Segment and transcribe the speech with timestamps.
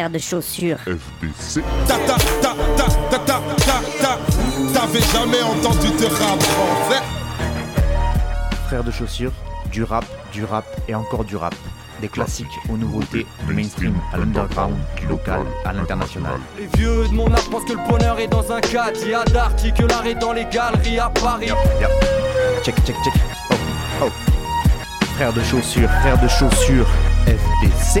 [0.00, 0.78] frères de chaussures.
[0.78, 1.62] FDC.
[1.86, 4.18] Ta ta ta ta ta ta ta ta.
[4.72, 7.02] T'avais jamais entendu de rap français
[8.66, 9.32] Frères de chaussures,
[9.70, 11.54] du rap, du rap et encore du rap.
[12.00, 16.40] Des classiques aux nouveautés, du mainstream à l'underground, du local à l'international.
[16.56, 18.98] Les vieux de mon âge pensent que le bonheur est dans un cadre.
[19.02, 21.50] Il y a Darty que l'art est dans les galeries à Paris.
[22.62, 23.12] Check, check, check.
[23.50, 23.54] Oh,
[24.04, 24.08] oh.
[25.16, 26.88] Frères de chaussures, frères de chaussures,
[27.26, 28.00] FDC.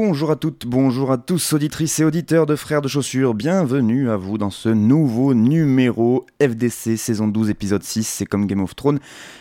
[0.00, 4.16] Bonjour à toutes, bonjour à tous, auditrices et auditeurs de Frères de Chaussures, bienvenue à
[4.16, 9.00] vous dans ce nouveau numéro FDC saison 12 épisode 6, c'est comme Game of Thrones,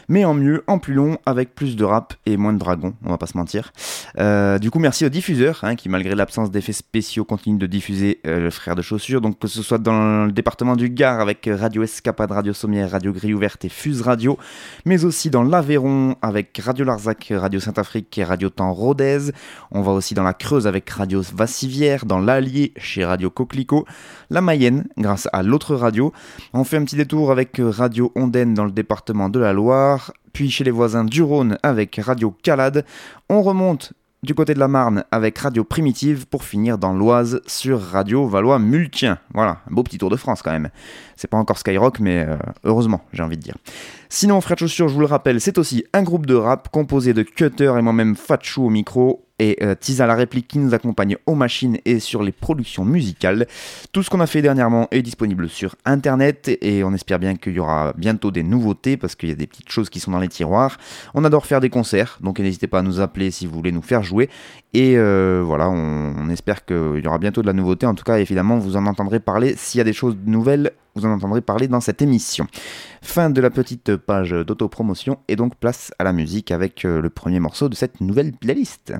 [0.09, 3.11] mais en mieux, en plus long, avec plus de rap et moins de dragons, on
[3.11, 3.71] va pas se mentir.
[4.17, 8.19] Euh, du coup merci aux diffuseurs hein, qui malgré l'absence d'effets spéciaux continuent de diffuser
[8.25, 11.47] euh, le Frères de Chaussures, donc que ce soit dans le département du Gard avec
[11.53, 14.39] Radio Escapade, Radio Sommière, Radio Grille Ouverte et Fuse Radio,
[14.85, 19.29] mais aussi dans l'Aveyron avec Radio Larzac, Radio Saint-Afrique et Radio Temps Rodez,
[19.69, 23.85] on va aussi dans la Avec Radio Vassivière, dans l'Allier chez Radio Coquelicot,
[24.29, 26.13] la Mayenne grâce à l'autre radio.
[26.53, 30.49] On fait un petit détour avec Radio Ondaine dans le département de la Loire, puis
[30.49, 32.85] chez les voisins du Rhône avec Radio Calade.
[33.27, 33.91] On remonte
[34.23, 38.57] du côté de la Marne avec Radio Primitive pour finir dans l'Oise sur Radio Valois
[38.57, 39.19] Multien.
[39.33, 40.69] Voilà, un beau petit tour de France quand même.
[41.17, 43.55] C'est pas encore Skyrock, mais euh, heureusement, j'ai envie de dire.
[44.07, 47.23] Sinon, Frères Chaussures, je vous le rappelle, c'est aussi un groupe de rap composé de
[47.23, 51.35] Cutter et moi-même Fatchou au micro et euh, Tiza la réplique qui nous accompagne aux
[51.35, 53.47] machines et sur les productions musicales.
[53.91, 57.53] Tout ce qu'on a fait dernièrement est disponible sur internet et on espère bien qu'il
[57.53, 60.19] y aura bientôt des nouveautés parce qu'il y a des petites choses qui sont dans
[60.19, 60.77] les tiroirs.
[61.13, 63.81] On adore faire des concerts, donc n'hésitez pas à nous appeler si vous voulez nous
[63.81, 64.29] faire jouer.
[64.73, 67.85] Et euh, voilà, on espère qu'il y aura bientôt de la nouveauté.
[67.85, 69.55] En tout cas, évidemment, vous en entendrez parler.
[69.57, 72.47] S'il y a des choses nouvelles, vous en entendrez parler dans cette émission.
[73.01, 77.09] Fin de la petite page d'autopromotion et donc place à la musique avec euh, le
[77.09, 78.93] premier morceau de cette nouvelle playlist.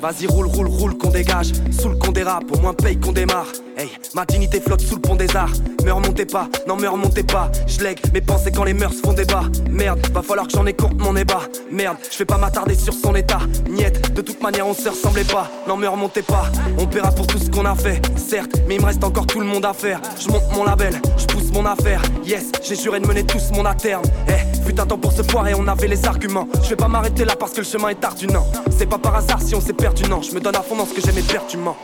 [0.00, 1.52] Vas-y, roule, roule, roule, qu'on dégage.
[1.70, 3.48] Sous le qu'on dérape, au moins paye qu'on démarre.
[3.80, 5.54] Hey, ma dignité flotte sous le pont des arts.
[5.86, 7.50] Me remontez pas, non, me remontez pas.
[7.66, 9.44] Je lègue mes pensées quand les mœurs font débat.
[9.70, 11.40] Merde, va falloir que j'en ai courte mon ébat.
[11.72, 13.38] Merde, je vais pas m'attarder sur son état.
[13.70, 15.50] Niette, de toute manière, on se ressemblait pas.
[15.66, 16.42] Non, me remontez pas.
[16.76, 18.02] On paiera pour tout ce qu'on a fait.
[18.18, 20.02] Certes, mais il me reste encore tout le monde à faire.
[20.20, 22.02] Je monte mon label, je pousse mon affaire.
[22.22, 23.74] Yes, j'ai juré de mener tous mon à.
[23.82, 26.46] Eh, fut un temps pour se foirer, on avait les arguments.
[26.62, 28.44] Je vais pas m'arrêter là parce que le chemin est ardu, non.
[28.76, 30.02] C'est pas par hasard si on s'est perdu.
[30.04, 31.78] Je me donne à fond dans ce que j'aime éperdument.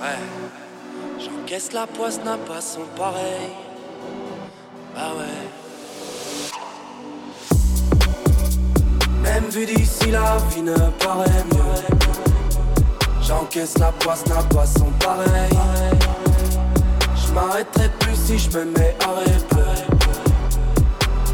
[0.00, 0.41] Ouais.
[1.52, 3.50] J'encaisse la poisse n'a pas son pareil.
[4.94, 5.50] Bah ouais.
[9.22, 11.60] Même vu d'ici, la vie ne paraît mieux.
[13.20, 15.52] J'encaisse la poisse n'a pas son pareil.
[17.14, 19.82] Je m'arrêterai plus si je me mets à rêver.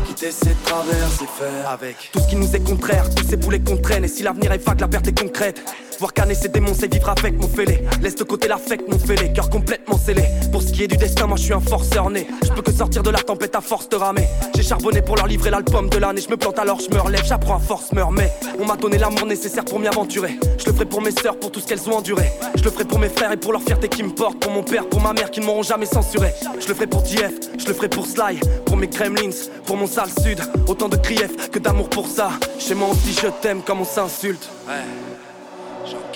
[0.04, 2.10] Quitter ces travers et faire avec.
[2.12, 4.04] Tout ce qui nous est contraire, tous ces boulets qu'on traîne.
[4.04, 5.62] Et si l'avenir est vague, la perte est concrète.
[5.98, 7.82] Voir canner ces démons, c'est vivre avec mon fêlé.
[8.00, 10.22] Laisse de côté l'affect, mon fêlé, cœur complètement scellé.
[10.53, 12.28] Pour ce qui est du destin, moi je suis un forceur né.
[12.44, 14.28] Je peux que sortir de la tempête à force de ramer.
[14.54, 16.20] J'ai charbonné pour leur livrer l'album de l'année.
[16.20, 18.31] Je me plante alors, je me relève, j'apprends à force, me remets.
[18.60, 20.38] On m'a donné l'amour nécessaire pour m'y aventurer.
[20.59, 22.30] Je le ferai pour mes sœurs, pour tout ce qu'elles ont enduré.
[22.54, 24.38] Je le ferai pour mes frères et pour leur fierté qui me porte.
[24.38, 26.32] Pour mon père, pour ma mère qui ne m'auront jamais censuré.
[26.60, 29.34] Je le ferai pour JF, je le ferai pour Sly, pour mes Kremlins,
[29.66, 30.38] pour mon sale sud.
[30.69, 32.30] Autant de griefs que d'amour pour ça.
[32.60, 34.48] Chez moi on dit je t'aime comme on s'insulte.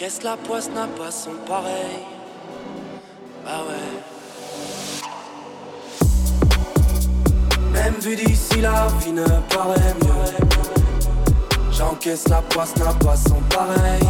[0.03, 2.03] J'encaisse la poisse n'a pas son pareil.
[3.45, 4.01] Bah ouais.
[7.71, 10.35] Même vu d'ici, la vie ne paraît mieux.
[11.71, 14.03] J'encaisse la poisse n'a pas son pareil.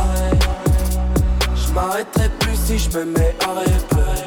[1.54, 4.22] Je m'arrêterai plus si je me mets à rêver.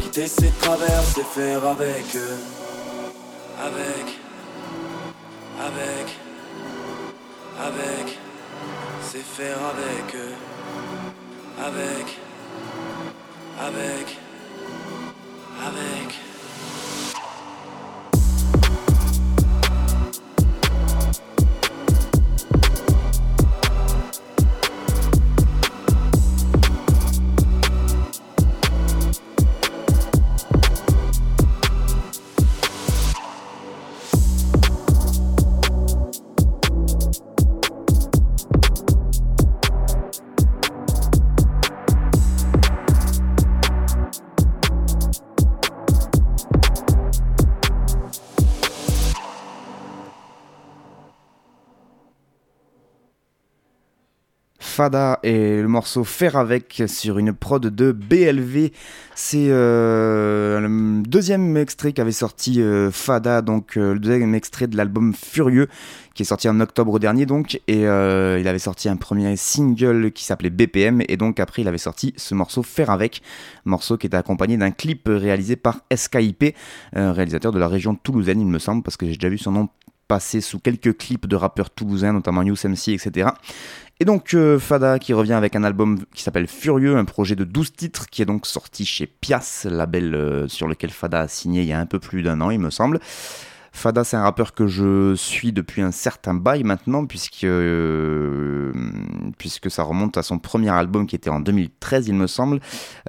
[0.00, 2.38] Quitter ces travers et faire avec eux.
[3.60, 4.20] Avec.
[5.58, 6.06] Avec.
[7.58, 8.23] Avec
[9.06, 10.34] c'est faire avec eux,
[11.58, 12.18] avec,
[13.60, 14.18] avec,
[15.66, 16.23] avec.
[54.74, 58.72] Fada et le morceau Faire avec sur une prod de BLV.
[59.14, 64.76] C'est euh, le deuxième extrait qu'avait sorti euh, Fada, donc euh, le deuxième extrait de
[64.76, 65.68] l'album Furieux,
[66.16, 70.24] qui est sorti en octobre dernier donc, et il avait sorti un premier single qui
[70.24, 73.22] s'appelait BPM, et donc après il avait sorti ce morceau Faire avec,
[73.64, 76.56] morceau qui était accompagné d'un clip réalisé par SKIP,
[76.94, 79.68] réalisateur de la région toulousaine il me semble, parce que j'ai déjà vu son nom
[80.08, 83.30] passer sous quelques clips de rappeurs toulousains, notamment News MC, etc.
[84.00, 87.44] Et donc euh, Fada qui revient avec un album qui s'appelle Furieux, un projet de
[87.44, 91.62] 12 titres qui est donc sorti chez Pias, label euh, sur lequel Fada a signé
[91.62, 92.98] il y a un peu plus d'un an il me semble.
[93.74, 98.72] Fada, c'est un rappeur que je suis depuis un certain bail maintenant, puisque, euh,
[99.36, 102.60] puisque ça remonte à son premier album qui était en 2013, il me semble.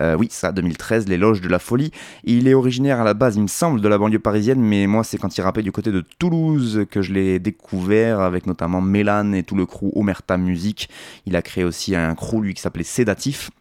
[0.01, 1.91] Euh, oui, ça, 2013, L'éloge de la folie.
[2.23, 5.03] Il est originaire à la base, il me semble, de la banlieue parisienne, mais moi,
[5.03, 9.33] c'est quand il rappait du côté de Toulouse que je l'ai découvert, avec notamment Mélan
[9.33, 10.89] et tout le crew Omerta Music.
[11.27, 13.51] Il a créé aussi un crew, lui, qui s'appelait Sédatif.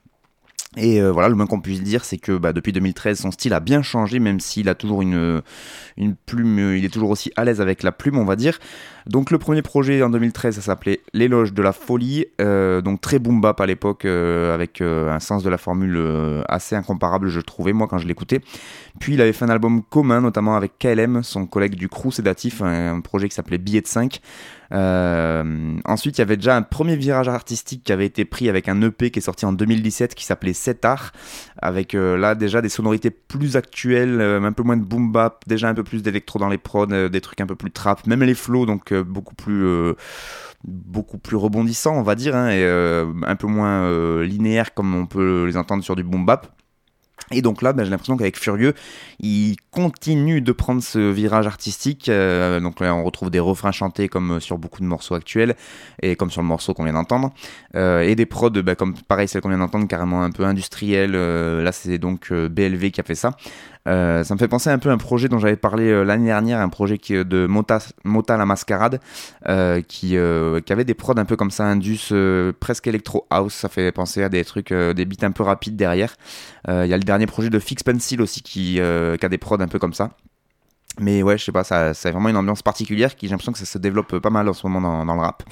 [0.77, 3.53] Et euh, voilà, le moins qu'on puisse dire, c'est que bah, depuis 2013, son style
[3.53, 5.43] a bien changé, même s'il a toujours une,
[5.97, 8.59] une plume, il est toujours aussi à l'aise avec la plume, on va dire.
[9.07, 13.19] Donc le premier projet en 2013, ça s'appelait L'éloge de la folie, euh, donc très
[13.19, 16.01] boom bap à l'époque, euh, avec un sens de la formule
[16.49, 18.41] assez incomparable, je trouvais, moi, quand je l'écoutais.
[19.01, 22.63] Puis il avait fait un album commun, notamment avec KLM, son collègue du crew sédatif,
[22.63, 24.21] un, projet qui s'appelait Billet de 5.
[24.73, 28.69] Euh, ensuite, il y avait déjà un premier virage artistique qui avait été pris avec
[28.69, 31.13] un EP qui est sorti en 2017 qui s'appelait Setar,
[31.61, 35.45] avec euh, là déjà des sonorités plus actuelles, euh, un peu moins de boom bap,
[35.47, 38.23] déjà un peu plus d'électro dans les prods, des trucs un peu plus trap, même
[38.23, 39.95] les flows, donc beaucoup plus
[40.65, 45.45] beaucoup plus rebondissants, on va dire, hein, et un peu moins linéaires comme on peut
[45.47, 46.55] les entendre sur du boom bap.
[47.31, 48.75] Et donc là, ben, j'ai l'impression qu'avec Furieux,
[49.19, 52.09] il continue de prendre ce virage artistique.
[52.09, 55.57] Euh, donc là, on retrouve des refrains chantés comme sur beaucoup de morceaux actuels
[56.03, 57.33] et comme sur le morceau qu'on vient d'entendre.
[57.77, 61.13] Euh, et des prods, ben, comme pareil, celle qu'on vient d'entendre, carrément un peu industriel.
[61.15, 63.31] Euh, là, c'est donc BLV qui a fait ça.
[63.87, 66.27] Euh, ça me fait penser un peu à un projet dont j'avais parlé euh, l'année
[66.27, 69.01] dernière, un projet de Mota, la Mascarade,
[69.49, 72.13] euh, qui, avait des prods un peu comme ça, indus,
[72.61, 73.55] presque electro house.
[73.55, 76.17] Ça fait penser à des trucs, des beats un peu rapides derrière.
[76.69, 79.61] Il y a le dernier projet de Fix Pencil aussi qui, qui a des prods
[79.61, 80.11] un peu comme ça.
[81.01, 83.59] Mais ouais, je sais pas, ça, a vraiment une ambiance particulière qui j'ai l'impression que
[83.59, 85.43] ça se développe pas mal en ce moment dans, dans le rap.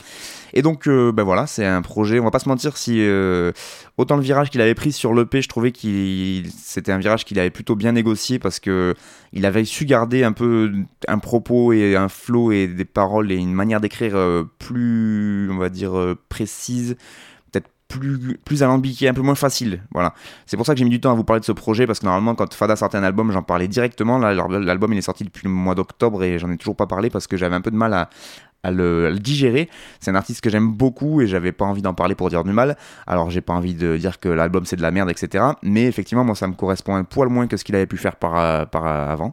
[0.53, 3.53] Et donc, euh, ben voilà, c'est un projet, on va pas se mentir, si euh,
[3.97, 7.41] autant le virage qu'il avait pris sur l'EP, je trouvais qu'il c'était un virage qu'il
[7.41, 8.95] avait plutôt bien négocié parce que
[9.33, 10.71] il avait su garder un peu
[11.09, 15.57] un propos et un flow et des paroles et une manière d'écrire euh, plus, on
[15.57, 15.93] va dire,
[16.29, 16.97] précise
[18.45, 19.83] plus, alambiqué, un peu moins facile.
[19.93, 20.15] Voilà.
[20.47, 22.01] C'est pour ça que j'ai mis du temps à vous parler de ce projet, parce
[22.01, 24.19] que normalement, quand Fada sortait un album, j'en parlais directement.
[24.19, 27.37] L'album, est sorti depuis le mois d'octobre et j'en ai toujours pas parlé parce que
[27.37, 29.69] j'avais un peu de mal à, le, digérer.
[30.01, 32.53] C'est un artiste que j'aime beaucoup et j'avais pas envie d'en parler pour dire du
[32.53, 32.77] mal.
[33.07, 35.45] Alors j'ai pas envie de dire que l'album c'est de la merde, etc.
[35.63, 38.17] Mais effectivement, moi ça me correspond un poil moins que ce qu'il avait pu faire
[38.17, 39.33] par, par avant.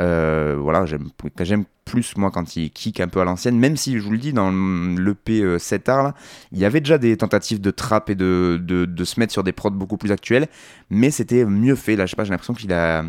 [0.00, 4.02] Euh, voilà, j'aime plus moi quand il kick un peu à l'ancienne, même si je
[4.02, 6.14] vous le dis, dans l'EP 7 euh, art,
[6.52, 9.52] il y avait déjà des tentatives de trap et de, de, se mettre sur des
[9.52, 10.46] prods beaucoup plus actuels,
[10.88, 11.96] mais c'était mieux fait.
[11.96, 13.04] Là, je sais pas, j'ai l'impression qu'il a,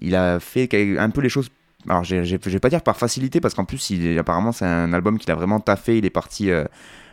[0.00, 1.48] il a fait un peu les choses.
[1.88, 5.18] Alors je vais pas dire par facilité parce qu'en plus il, apparemment c'est un album
[5.18, 5.96] qu'il a vraiment taffé.
[5.96, 6.64] Il est parti euh,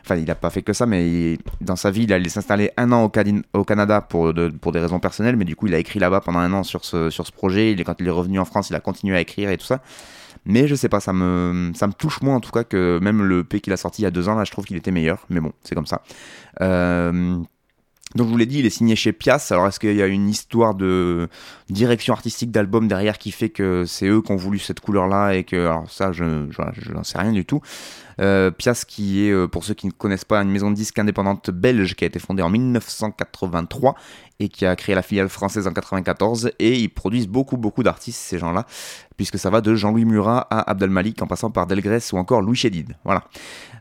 [0.08, 2.92] enfin il a pas fait que ça mais dans sa vie il allait s'installer un
[2.92, 6.38] an au, Canada pour, des raisons personnelles mais du coup il a écrit là-bas pendant
[6.38, 9.20] un an sur ce, projet quand il est revenu en France il a continué à
[9.20, 9.80] écrire et tout ça
[10.46, 13.22] mais je sais pas ça me, ça me touche moins en tout cas que même
[13.22, 14.92] le P qu'il a sorti il y a deux ans là je trouve qu'il était
[14.92, 16.02] meilleur mais bon c'est comme ça
[16.60, 17.38] euh,
[18.14, 19.48] donc je vous l'ai dit, il est signé chez Pias.
[19.50, 21.28] Alors est-ce qu'il y a une histoire de
[21.68, 25.44] direction artistique d'album derrière qui fait que c'est eux qui ont voulu cette couleur-là et
[25.44, 27.60] que alors ça je n'en sais rien du tout.
[28.20, 30.98] Euh, Pias qui est, euh, pour ceux qui ne connaissent pas, une maison de disques
[30.98, 33.94] indépendante belge qui a été fondée en 1983
[34.40, 38.20] et qui a créé la filiale française en 94 et ils produisent beaucoup beaucoup d'artistes
[38.20, 38.66] ces gens-là
[39.16, 42.40] puisque ça va de Jean-Louis Murat à Abdel Malik en passant par Delgrès ou encore
[42.40, 42.96] Louis Chédid.
[43.04, 43.24] Voilà.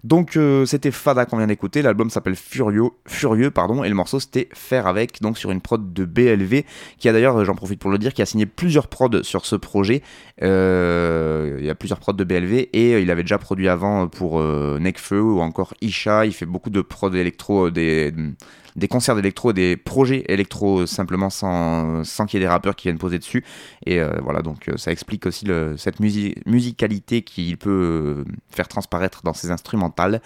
[0.03, 4.19] Donc euh, c'était Fada qu'on vient d'écouter, l'album s'appelle Furieux, Furieux pardon et le morceau
[4.19, 6.63] c'était Faire avec donc sur une prod de BLV
[6.97, 9.55] qui a d'ailleurs j'en profite pour le dire qui a signé plusieurs prods sur ce
[9.55, 10.01] projet.
[10.43, 14.07] Euh, il y a plusieurs prods de BLV et euh, il avait déjà produit avant
[14.07, 14.41] pour
[14.79, 18.13] Necfeu ou encore Isha, il fait beaucoup de prods électro des
[18.75, 22.87] des concerts d'électro, des projets électro simplement sans, sans qu'il y ait des rappeurs qui
[22.87, 23.43] viennent poser dessus.
[23.87, 30.21] Et voilà, donc ça explique aussi cette musicalité qu'il peut faire transparaître dans ses instrumentales.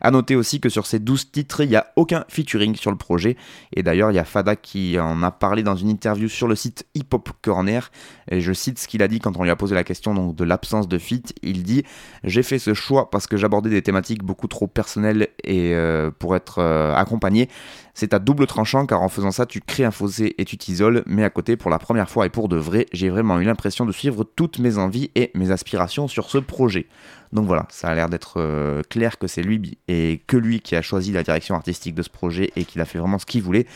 [0.00, 2.96] À noter aussi que sur ces 12 titres, il n'y a aucun featuring sur le
[2.96, 3.36] projet.
[3.74, 6.54] Et d'ailleurs, il y a Fada qui en a parlé dans une interview sur le
[6.54, 7.90] site Hip Hop Corner.
[8.30, 10.36] Et je cite ce qu'il a dit quand on lui a posé la question donc,
[10.36, 11.34] de l'absence de feat.
[11.42, 11.82] Il dit
[12.24, 16.36] J'ai fait ce choix parce que j'abordais des thématiques beaucoup trop personnelles et euh, pour
[16.36, 17.48] être euh, accompagné.
[17.94, 21.02] C'est à double tranchant car en faisant ça, tu crées un fossé et tu t'isoles.
[21.06, 23.86] Mais à côté, pour la première fois et pour de vrai, j'ai vraiment eu l'impression
[23.86, 26.86] de suivre toutes mes envies et mes aspirations sur ce projet.
[27.32, 30.76] Donc voilà, ça a l'air d'être euh, clair que c'est lui et que lui qui
[30.76, 33.42] a choisi la direction artistique de ce projet et qu'il a fait vraiment ce qu'il
[33.42, 33.66] voulait.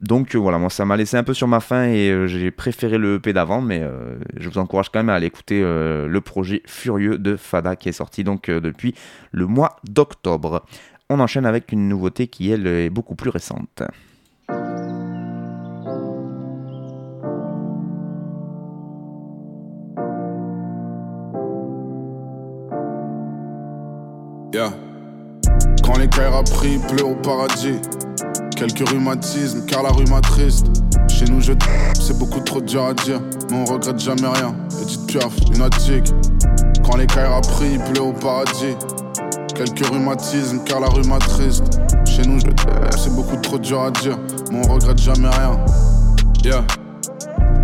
[0.00, 2.50] Donc euh, voilà, moi ça m'a laissé un peu sur ma faim et euh, j'ai
[2.50, 3.82] préféré le EP d'avant, mais
[4.36, 7.92] je vous encourage quand même à aller écouter le projet Furieux de Fada qui est
[7.92, 8.94] sorti donc depuis
[9.32, 10.64] le mois d'octobre.
[11.10, 13.82] On enchaîne avec une nouveauté qui elle est beaucoup plus récente.
[25.84, 27.78] Quand l'écaire a pris, au paradis.
[28.56, 30.66] Quelques rhumatismes, car la rue triste.
[31.08, 31.52] Chez nous, je
[32.00, 33.20] c'est beaucoup trop dur à dire,
[33.50, 34.54] mais on regrette jamais rien.
[34.80, 36.12] Edith Piaf, lunatique.
[36.84, 38.76] Quand l'écaire a pris, pleut au paradis.
[39.54, 41.80] Quelques rhumatismes, car la rue triste.
[42.06, 42.46] Chez nous, je
[42.96, 44.18] c'est beaucoup trop dur à dire,
[44.50, 45.58] mais on regrette jamais rien.
[46.44, 46.64] Yeah.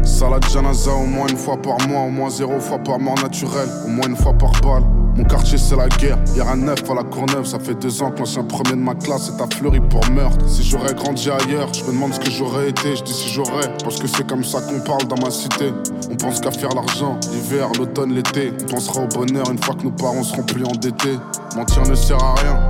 [0.03, 3.69] Salade janaza au moins une fois par mois, au moins zéro fois par mort naturel,
[3.87, 4.83] au moins une fois par balle.
[5.17, 8.11] Mon quartier c'est la guerre, hier un neuf à la Courneuve, ça fait deux ans
[8.11, 10.49] que l'ancien premier de ma classe est à fleuri pour meurtre.
[10.49, 13.77] Si j'aurais grandi ailleurs, je me demande ce que j'aurais été, je dis si j'aurais,
[13.83, 15.73] parce que c'est comme ça qu'on parle dans ma cité.
[16.11, 18.53] On pense qu'à faire l'argent, l'hiver, l'automne, l'été.
[18.63, 21.19] On pensera au bonheur une fois que nos parents seront plus endettés.
[21.57, 22.69] Mentir ne sert à rien.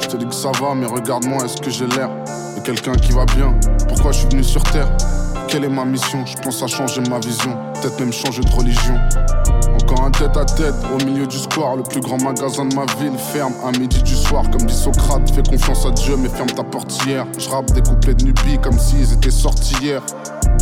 [0.00, 2.08] Je te dis que ça va, mais regarde-moi, est-ce que j'ai l'air
[2.56, 3.54] de quelqu'un qui va bien?
[3.88, 4.88] Pourquoi je suis venu sur terre?
[5.50, 6.24] Quelle est ma mission?
[6.26, 8.94] Je pense à changer ma vision, peut-être même changer de religion.
[9.82, 12.86] Encore un tête à tête au milieu du square, le plus grand magasin de ma
[13.00, 14.48] ville ferme à midi du soir.
[14.52, 17.26] Comme dit Socrate, fais confiance à Dieu mais ferme ta portière.
[17.36, 20.02] Je rappe des couplets de nubie comme s'ils étaient sortis hier.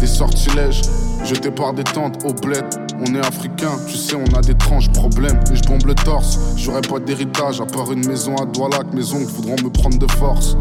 [0.01, 0.83] Des sortilèges,
[1.25, 2.65] jetés par des tentes au bled.
[3.01, 5.41] On est africain, tu sais, on a d'étranges problèmes.
[5.53, 8.97] Et je bombe le torse, j'aurais pas d'héritage à part une maison à Douala que
[8.97, 10.57] mes oncles voudront me prendre de force.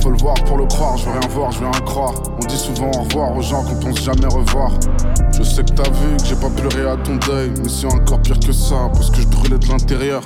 [0.00, 2.14] Faut le voir pour le croire, je veux rien voir, je veux rien croire.
[2.42, 4.72] On dit souvent au revoir aux gens qu'on pense jamais revoir.
[5.36, 8.20] Je sais que t'as vu que j'ai pas pleuré à ton deuil, mais c'est encore
[8.22, 10.22] pire que ça, parce que je brûlais de l'intérieur.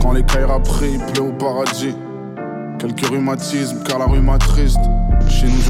[0.00, 1.94] Quand les cailles pris, il pleut au paradis.
[2.78, 4.80] Quelques rhumatismes, car la rue triste.
[5.28, 5.62] Chez nous,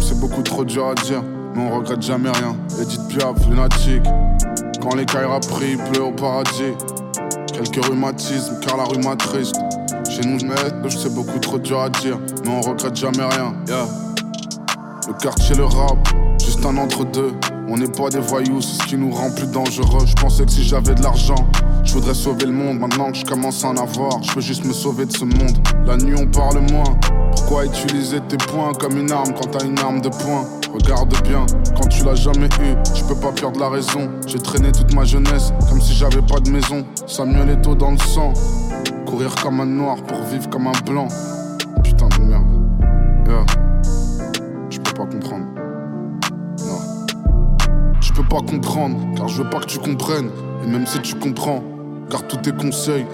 [0.00, 1.22] c'est beaucoup trop dur à dire,
[1.56, 2.54] mais on regrette jamais rien.
[2.80, 4.02] Edith Piaf, lunatique.
[4.82, 6.74] Quand les cailles pris, pleut au paradis.
[7.52, 9.56] Quelques rhumatismes, car la rue triste.
[10.08, 10.46] Chez nous, je
[10.98, 13.54] c'est beaucoup trop dur à dire, mais on regrette jamais rien.
[13.66, 13.86] Yeah.
[15.08, 15.96] Le quartier, le rap,
[16.38, 17.32] juste un entre-deux.
[17.68, 20.06] On n'est pas des voyous, c'est ce qui nous rend plus dangereux.
[20.06, 21.48] Je pensais que si j'avais de l'argent,
[21.82, 22.78] je voudrais sauver le monde.
[22.78, 25.58] Maintenant que je commence à en avoir, je veux juste me sauver de ce monde.
[25.84, 26.96] La nuit, on parle moins.
[27.34, 30.44] Pourquoi utiliser tes poings comme une arme quand t'as une arme de poing?
[30.72, 31.44] Regarde bien,
[31.76, 34.10] quand tu l'as jamais eu, tu peux pas perdre la raison.
[34.26, 36.84] J'ai traîné toute ma jeunesse comme si j'avais pas de maison.
[37.08, 38.32] Samuel est dans le sang.
[39.06, 41.08] Courir comme un noir pour vivre comme un blanc.
[48.42, 50.30] Comprendre, car je veux pas que tu comprennes.
[50.64, 51.62] Et même si tu comprends,
[52.10, 53.06] garde tous tes conseils.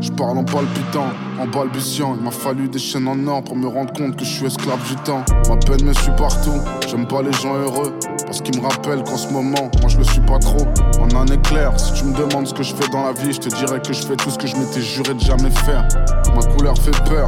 [0.00, 1.06] Je parle en palpitant,
[1.40, 2.16] en balbutiant.
[2.18, 4.80] Il m'a fallu des chaînes en or pour me rendre compte que je suis esclave
[4.88, 5.24] du temps.
[5.48, 7.92] Ma peine me suit partout, j'aime pas les gens heureux.
[8.24, 10.66] Parce qu'ils me rappellent qu'en ce moment, moi je le suis pas trop.
[11.00, 13.38] En un éclair, si tu me demandes ce que je fais dans la vie, je
[13.38, 15.86] te dirais que je fais tout ce que je m'étais juré de jamais faire.
[16.34, 17.26] Ma couleur fait peur,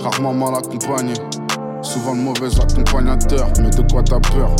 [0.00, 1.14] rarement mal accompagné.
[1.82, 4.50] Souvent de mauvais accompagnateurs, mais de quoi t'as peur?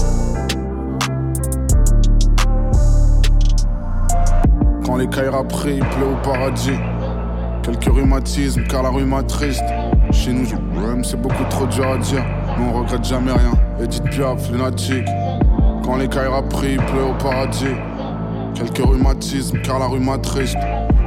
[5.01, 6.79] Les cailles pris, il pleut au paradis.
[7.63, 9.09] Quelques rhumatismes, car la rue.
[10.13, 10.45] Chez nous,
[11.03, 12.23] c'est beaucoup trop dur à dire,
[12.59, 13.53] mais on regrette jamais rien.
[13.83, 15.07] Edith Piaf, lunatique.
[15.85, 17.75] Quand les cailles pris, il pleut au paradis.
[18.55, 20.01] Quelques rhumatismes, car la rue.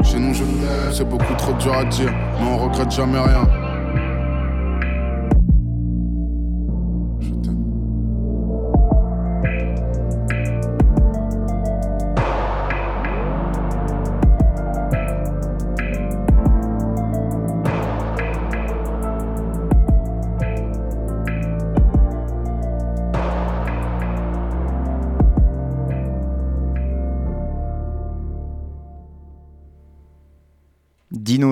[0.04, 0.44] Chez nous, je
[0.92, 3.48] c'est beaucoup trop dur à dire, mais on regrette jamais rien.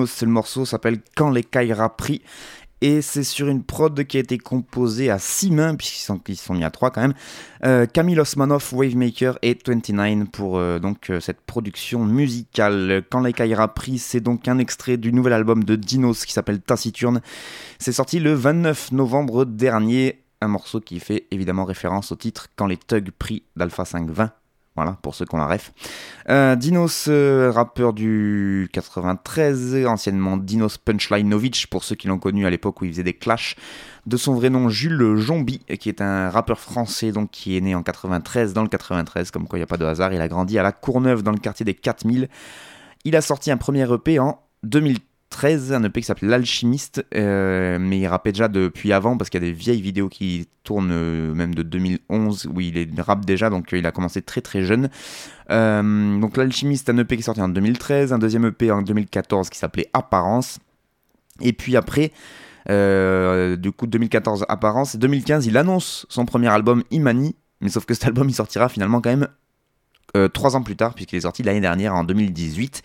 [0.02, 2.22] Le morceau s'appelle Quand les Kaira pris.
[2.80, 6.36] et c'est sur une prod qui a été composée à 6 mains, puisqu'ils sont, ils
[6.36, 7.14] sont mis à 3 quand même.
[7.64, 13.04] Euh, Camille Osmanoff, Wavemaker et 29 pour euh, donc euh, cette production musicale.
[13.10, 16.60] Quand les ira pris, c'est donc un extrait du nouvel album de Dinos qui s'appelle
[16.60, 17.20] Taciturne.
[17.78, 20.24] C'est sorti le 29 novembre dernier.
[20.40, 24.32] Un morceau qui fait évidemment référence au titre Quand les thugs prient d'Alpha 520
[24.74, 25.72] voilà, pour ceux qui ont la ref.
[26.30, 32.50] Euh, Dinos, euh, rappeur du 93, anciennement Dinos Punchlineovich, pour ceux qui l'ont connu à
[32.50, 33.56] l'époque où il faisait des clashs.
[34.06, 37.74] De son vrai nom, Jules Jombi, qui est un rappeur français donc qui est né
[37.74, 40.12] en 93, dans le 93, comme quoi il n'y a pas de hasard.
[40.12, 42.28] Il a grandi à La Courneuve, dans le quartier des 4000.
[43.04, 44.40] Il a sorti un premier EP en
[45.32, 49.30] 2013 13, un EP qui s'appelle L'Alchimiste, euh, mais il rappait déjà depuis avant parce
[49.30, 52.88] qu'il y a des vieilles vidéos qui tournent euh, même de 2011 où il est
[53.00, 54.88] rap déjà, donc euh, il a commencé très très jeune.
[55.48, 59.58] donc L'Alchimiste, un EP qui est sorti en 2013, un deuxième EP en 2014 qui
[59.58, 60.58] s'appelait Apparence,
[61.40, 62.12] et puis après,
[62.68, 68.06] du coup 2014 Apparence, 2015 il annonce son premier album Imani, mais sauf que cet
[68.06, 69.28] album il sortira finalement quand même
[70.32, 72.82] trois ans plus tard puisqu'il est sorti l'année dernière en 2018.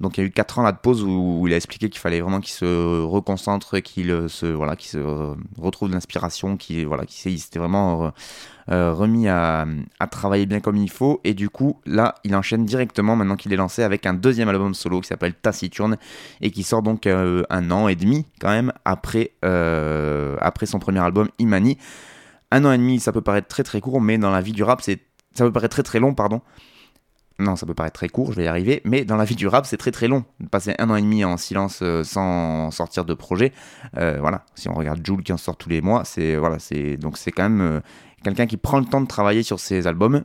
[0.00, 2.00] Donc il y a eu 4 ans là de pause où, il a expliqué qu'il
[2.00, 6.86] fallait vraiment qu'il se reconcentre, qu'il euh, se voilà, qu'il se retrouve de l'inspiration, qu'il
[6.86, 8.10] voilà, qu'il s'était vraiment euh,
[8.70, 9.66] euh, remis à,
[10.10, 11.20] travailler bien comme il faut.
[11.22, 14.72] Et du coup là, il enchaîne directement maintenant qu'il est lancé avec un deuxième album
[14.72, 15.98] solo qui s'appelle Taciturne
[16.40, 21.28] et qui sort donc un an et demi quand même après après son premier album
[21.38, 21.76] Imani.
[22.52, 24.64] Un an et demi, ça peut paraître très très court, mais dans la vie du
[24.64, 24.98] rap, c'est
[25.34, 26.40] ça peut paraître très très long, pardon.
[27.40, 29.48] Non, ça peut paraître très court, je vais y arriver, mais dans la vie du
[29.48, 30.24] rap, c'est très très long.
[30.50, 33.52] Passer un an et demi en silence euh, sans sortir de projet,
[33.96, 34.44] euh, voilà.
[34.54, 37.32] Si on regarde Jules qui en sort tous les mois, c'est voilà, c'est donc c'est
[37.32, 37.80] quand même euh,
[38.22, 40.22] quelqu'un qui prend le temps de travailler sur ses albums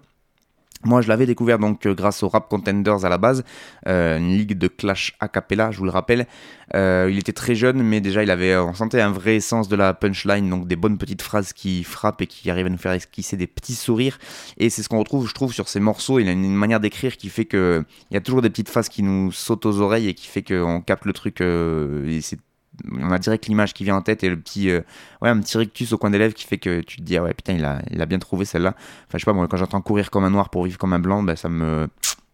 [0.86, 3.44] moi, je l'avais découvert donc euh, grâce au Rap Contenders à la base,
[3.88, 6.27] euh, une ligue de clash a cappella, je vous le rappelle.
[6.75, 9.75] Euh, il était très jeune, mais déjà il avait, on sentait un vrai sens de
[9.75, 12.92] la punchline, donc des bonnes petites phrases qui frappent et qui arrivent à nous faire
[12.92, 14.20] esquisser des petits sourires.
[14.58, 16.20] Et c'est ce qu'on retrouve, je trouve, sur ces morceaux.
[16.20, 18.89] Il a une manière d'écrire qui fait que il y a toujours des petites phrases
[18.89, 21.42] qui nous sautent aux oreilles et qui fait qu'on capte le truc.
[21.42, 22.39] et c'est
[22.91, 24.82] on a direct l'image qui vient en tête et le petit euh,
[25.22, 27.24] ouais un petit rictus au coin des lèvres qui fait que tu te dis ah
[27.24, 28.75] ouais putain il a, il a bien trouvé celle-là.
[29.08, 31.00] Enfin je sais pas moi quand j'entends courir comme un noir pour vivre comme un
[31.00, 31.88] blanc ben ça me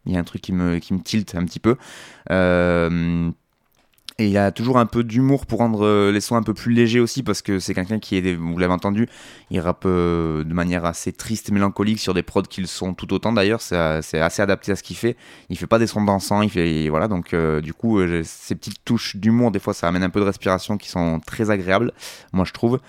[0.05, 1.75] il y a un truc qui me qui tilte un petit peu.
[2.31, 3.29] Euh,
[4.17, 6.73] et il a toujours un peu d'humour pour rendre euh, les sons un peu plus
[6.73, 9.07] légers aussi, parce que c'est quelqu'un qui est, vous l'avez entendu,
[9.49, 13.13] il rappe euh, de manière assez triste, mélancolique sur des prods qui le sont tout
[13.13, 13.61] autant d'ailleurs.
[13.61, 13.77] C'est
[14.19, 15.15] assez adapté à ce qu'il fait.
[15.49, 17.07] Il fait pas des sons dansants, il fait voilà.
[17.07, 20.25] Donc euh, du coup, ces petites touches d'humour, des fois, ça amène un peu de
[20.25, 21.93] respiration qui sont très agréables.
[22.33, 22.79] Moi, je trouve.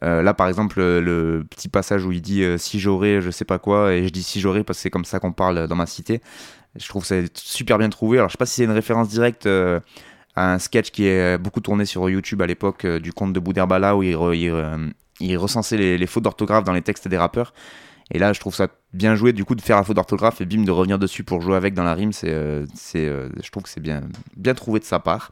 [0.00, 3.94] là, par exemple, le petit passage où il dit si j'aurais, je sais pas quoi,
[3.94, 6.20] et je dis si j'aurais parce que c'est comme ça qu'on parle dans ma cité.
[6.76, 8.18] Je trouve que c'est super bien trouvé.
[8.18, 9.48] Alors, je sais pas si c'est une référence directe
[10.38, 13.96] un sketch qui est beaucoup tourné sur YouTube à l'époque euh, du conte de Bouderbala
[13.96, 14.88] où il, euh,
[15.36, 17.52] recensait les, fautes d'orthographe dans les textes des rappeurs.
[18.10, 20.46] Et là, je trouve ça bien joué du coup de faire la faute d'orthographe et
[20.46, 22.12] bim de revenir dessus pour jouer avec dans la rime.
[22.24, 24.02] Euh, c'est, je trouve que c'est bien,
[24.36, 25.30] bien trouvé de sa part.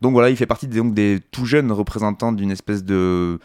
[0.00, 3.38] Donc voilà, il fait partie donc, des tout jeunes représentants d'une espèce de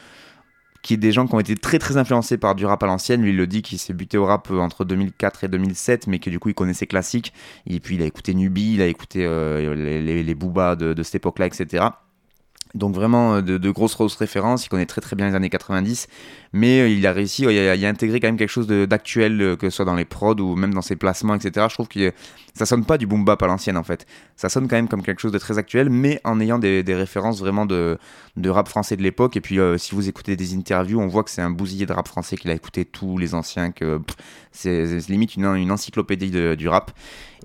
[0.81, 3.21] qui est des gens qui ont été très très influencés par du rap à l'ancienne.
[3.21, 6.19] Lui, il le dit qu'il s'est buté au rap euh, entre 2004 et 2007, mais
[6.19, 7.33] que du coup, il connaissait classique.
[7.67, 11.45] Et puis, il a écouté Nubi, il a écouté euh, les, les, de cette époque-là,
[11.45, 11.85] etc.
[12.73, 16.07] Donc vraiment euh, de, grosses, grosses références, il connaît très très bien les années 90,
[16.53, 19.55] mais euh, il a réussi, il a, il intégré quand même quelque chose d'actuel, euh,
[19.55, 21.67] que ce soit dans les prods ou même dans ses placements, etc.
[21.69, 22.11] Je trouve que
[22.53, 24.05] ça sonne pas du boom bap à l'ancienne en fait,
[24.35, 27.39] ça sonne quand même comme quelque chose de très actuel, mais en ayant des, références
[27.39, 27.97] vraiment de,
[28.35, 31.31] de rap français de l'époque, et puis si vous écoutez des interviews, on voit que
[31.31, 34.01] c'est un bousillé de rap français qu'il a écouté tous les anciens, que
[34.51, 36.91] c'est limite une, une encyclopédie du rap,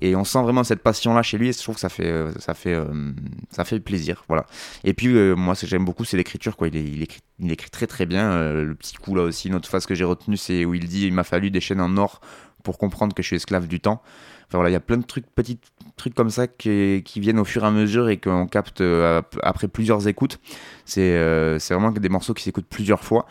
[0.00, 2.06] et on sent vraiment cette passion là chez lui et je trouve que ça fait
[2.06, 3.12] euh, ça fait euh,
[3.50, 4.46] ça fait plaisir voilà.
[4.84, 6.68] Et puis euh, moi ce que j'aime beaucoup c'est l'écriture quoi.
[6.68, 8.52] Il, écrit il écrit très très bien.
[8.52, 11.06] Le petit coup là aussi une autre phase que j'ai retenu c'est où il dit
[11.06, 12.20] il m'a fallu des chaînes en or
[12.62, 14.02] pour comprendre que je suis esclave du temps.
[14.48, 15.58] Enfin voilà il y a plein de trucs petits
[15.96, 18.82] trucs comme ça qui, qui viennent au fur et à mesure et qu'on capte
[19.42, 20.38] après plusieurs écoutes.
[20.84, 23.26] C'est c'est vraiment des morceaux qui s'écoutent plusieurs fois.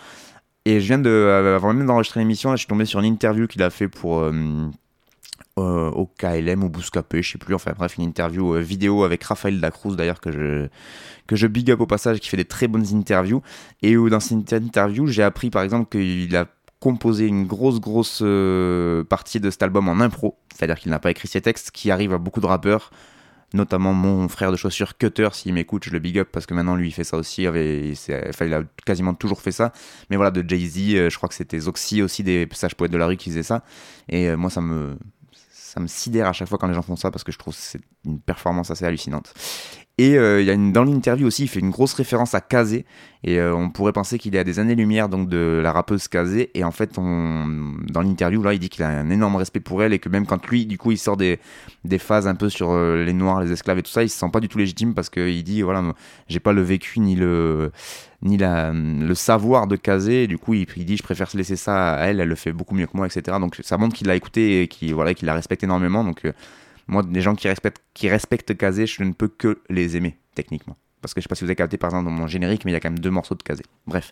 [0.68, 3.62] Et je viens de avant même d'enregistrer l'émission je suis tombé sur une interview qu'il
[3.62, 4.32] a fait pour euh,
[5.58, 9.60] au KLM ou Bouscapé, je sais plus, enfin bref, une interview euh, vidéo avec Raphaël
[9.62, 10.68] Dacruz d'ailleurs que je,
[11.28, 13.42] que je big up au passage, qui fait des très bonnes interviews.
[13.82, 16.48] Et où dans cette interview, j'ai appris par exemple qu'il a
[16.80, 21.12] composé une grosse, grosse euh, partie de cet album en impro, c'est-à-dire qu'il n'a pas
[21.12, 22.92] écrit ses textes, qui arrive à beaucoup de rappeurs
[23.54, 26.76] notamment mon frère de chaussures Cutter, s'il m'écoute, je le big up parce que maintenant
[26.76, 27.94] lui il fait ça aussi, avait,
[28.28, 29.72] enfin, il a quasiment toujours fait ça.
[30.10, 33.08] Mais voilà, de Jay-Z, je crois que c'était Zoxy aussi, des sages poètes de la
[33.08, 33.64] rue qui faisaient ça.
[34.10, 34.98] Et moi ça me,
[35.76, 37.54] ça me sidère à chaque fois quand les gens font ça parce que je trouve
[37.54, 39.34] c'est une performance assez hallucinante.
[39.98, 42.86] Et euh, y a dans l'interview aussi, il fait une grosse référence à Kazé.
[43.24, 46.52] Et euh, on pourrait penser qu'il est à des années-lumière de la rappeuse Kazé.
[46.54, 49.94] Et en fait, dans l'interview, là, il dit qu'il a un énorme respect pour elle
[49.94, 51.40] et que même quand lui, du coup, il sort des,
[51.98, 54.30] phases un peu sur euh, les noirs, les esclaves et tout ça, il se sent
[54.34, 55.82] pas du tout légitime parce qu'il dit, voilà,
[56.28, 57.72] j'ai pas le vécu ni le
[59.14, 60.28] savoir de Kazé.
[60.28, 62.20] Du coup, il, il, dit, je préfère se laisser ça à elle.
[62.20, 63.38] Elle le fait beaucoup mieux que moi, etc.
[63.40, 66.04] Donc ça montre qu'il l'a écouté et qu'il voilà, qu'il la respecte énormément.
[66.04, 66.26] Donc
[66.88, 70.78] moi, des gens qui respectent, qui respectent Kazé, je ne peux que les aimer, techniquement.
[71.06, 72.72] Parce que je sais pas si vous avez capté par exemple dans mon générique, mais
[72.72, 73.62] il y a quand même deux morceaux de Kazé.
[73.86, 74.12] Bref.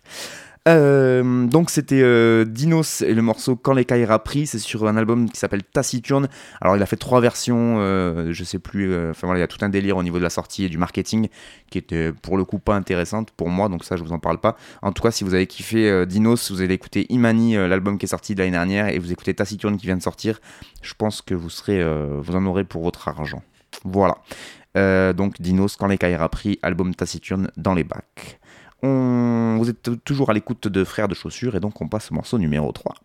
[0.67, 4.95] Euh, donc c'était euh, Dinos et le morceau Quand les Kaira pris, c'est sur un
[4.95, 6.29] album qui s'appelle Taciturne.
[6.61, 9.47] Alors il a fait trois versions, euh, je sais plus, enfin voilà, il y a
[9.47, 11.29] tout un délire au niveau de la sortie et du marketing
[11.71, 14.39] qui était pour le coup pas intéressante pour moi, donc ça je vous en parle
[14.39, 14.55] pas.
[14.83, 18.09] En tout cas, si vous avez kiffé Dinos, vous allez écouter Imani, l'album qui est
[18.09, 20.39] sorti l'année dernière, et vous écoutez Taciturne qui vient de sortir,
[20.83, 21.83] je pense que vous serez,
[22.19, 23.41] vous en aurez pour votre argent.
[23.83, 24.17] Voilà.
[24.75, 28.39] Donc Dinos, Quand les Kaira pris, album Taciturne dans les bacs.
[28.81, 32.37] Vous êtes toujours à l'écoute de Frères de Chaussures et donc on passe au morceau
[32.37, 32.95] numéro 3.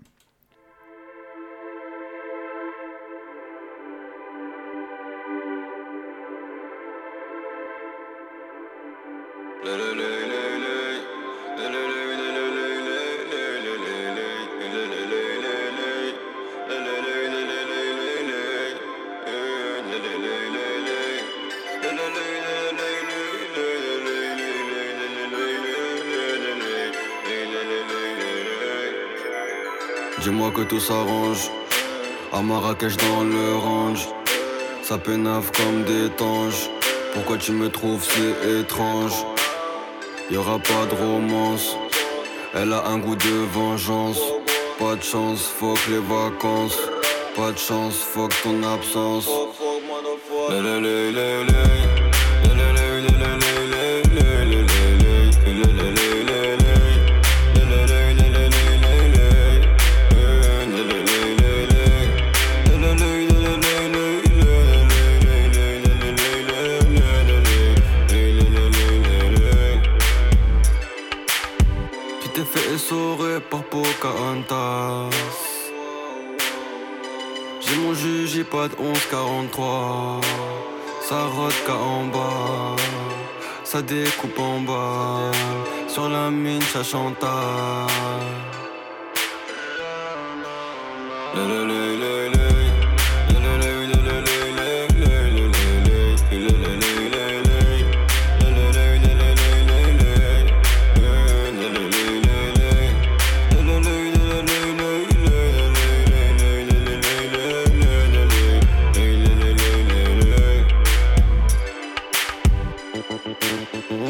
[30.28, 31.50] Dis-moi que tout s'arrange.
[32.34, 34.08] À Marrakech dans le range.
[34.82, 36.68] Ça pénave comme des tanges.
[37.14, 39.24] Pourquoi tu me trouves si étrange?
[40.30, 41.74] Y aura pas de romance.
[42.54, 44.20] Elle a un goût de vengeance.
[44.78, 46.78] Pas de chance, fuck les vacances.
[47.34, 49.30] Pas de chance, fuck ton absence.
[77.60, 80.22] J'ai mon juge, j'ai pas de 11-43.
[81.02, 82.76] Ça rote en bas,
[83.64, 85.30] ça découpe en bas.
[85.88, 86.82] Sur la mine, ça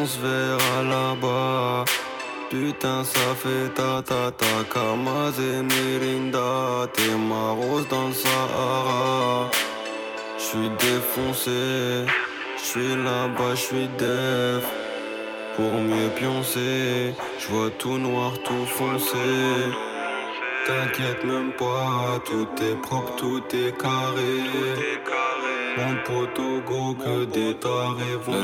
[0.08, 1.88] chante.
[3.36, 6.86] fait ta ta ta Kamaz et Mirinda.
[6.92, 9.50] T'es ma rose dans le Sahara.
[10.38, 12.06] J'suis défoncé.
[12.56, 14.64] J'suis là-bas, j'suis def.
[15.56, 17.14] Pour mieux pioncer.
[17.38, 19.18] J'vois tout noir, tout foncé.
[20.66, 25.27] T'inquiète même pas Tout est propre, tout est carré
[25.78, 28.42] Mon poteau gros que des tarés vont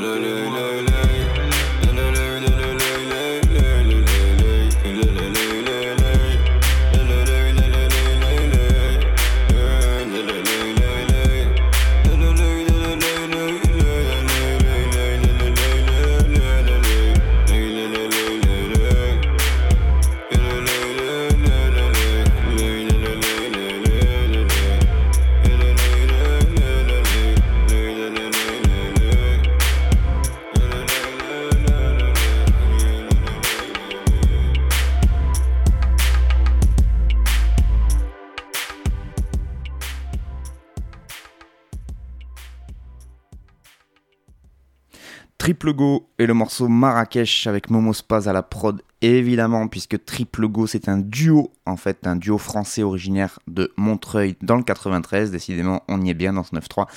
[45.73, 50.67] Go et le morceau Marrakech avec Momo Spaz à la prod, évidemment, puisque Triple Go
[50.67, 55.31] c'est un duo, en fait, un duo français originaire de Montreuil dans le 93.
[55.31, 56.87] Décidément, on y est bien dans ce 9-3.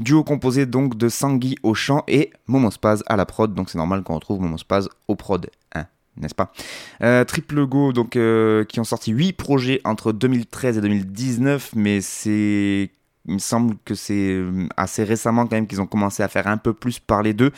[0.00, 3.78] Duo composé donc de Sangui au chant et Momo Spaz à la prod, donc c'est
[3.78, 6.52] normal qu'on retrouve Momo Spaz au prod 1 n'est-ce pas?
[7.02, 12.00] Euh, Triple Go, donc, euh, qui ont sorti 8 projets entre 2013 et 2019, mais
[12.00, 12.90] c'est
[13.26, 16.46] il me semble que c'est euh, assez récemment quand même qu'ils ont commencé à faire
[16.46, 17.52] un peu plus parler d'eux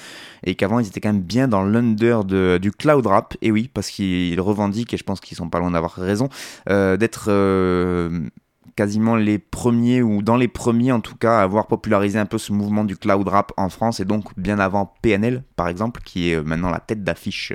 [0.44, 2.25] et qu'avant ils étaient quand même bien dans l'under
[2.61, 3.37] du cloud rap.
[3.42, 6.29] Et oui, parce qu'ils revendiquent, et je pense qu'ils sont pas loin d'avoir raison,
[6.68, 8.29] euh, d'être euh,
[8.75, 12.38] quasiment les premiers, ou dans les premiers en tout cas, à avoir popularisé un peu
[12.38, 16.31] ce mouvement du cloud rap en France, et donc bien avant PNL par exemple, qui
[16.31, 17.53] est maintenant la tête d'affiche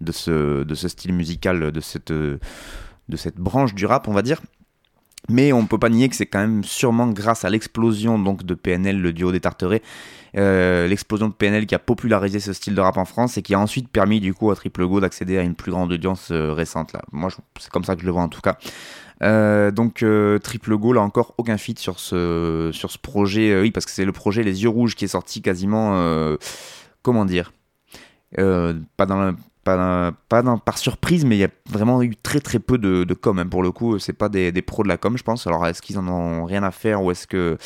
[0.00, 2.38] de ce, de ce style musical, de cette, de
[3.16, 4.42] cette branche du rap, on va dire.
[5.28, 8.44] Mais on ne peut pas nier que c'est quand même sûrement grâce à l'explosion donc
[8.44, 9.82] de PNL, le duo des Tarterets,
[10.36, 13.54] euh, l'explosion de PNL qui a popularisé ce style de rap en France et qui
[13.54, 16.52] a ensuite permis du coup à Triple Go d'accéder à une plus grande audience euh,
[16.52, 17.02] récente là.
[17.12, 18.56] Moi c'est comme ça que je le vois en tout cas.
[19.22, 20.04] Euh, donc
[20.42, 24.04] Triple Go là encore aucun feat sur ce sur ce projet oui parce que c'est
[24.04, 26.36] le projet Les Yeux Rouges qui est sorti quasiment
[27.02, 27.52] comment dire
[28.36, 29.34] pas dans
[30.28, 33.38] pas, par surprise, mais il y a vraiment eu très très peu de, com.
[33.38, 33.46] Hein.
[33.46, 35.46] Pour le coup, c'est pas des, pros de la com, je pense.
[35.46, 37.58] Alors, est-ce qu'ils en ont rien à faire ou est-ce que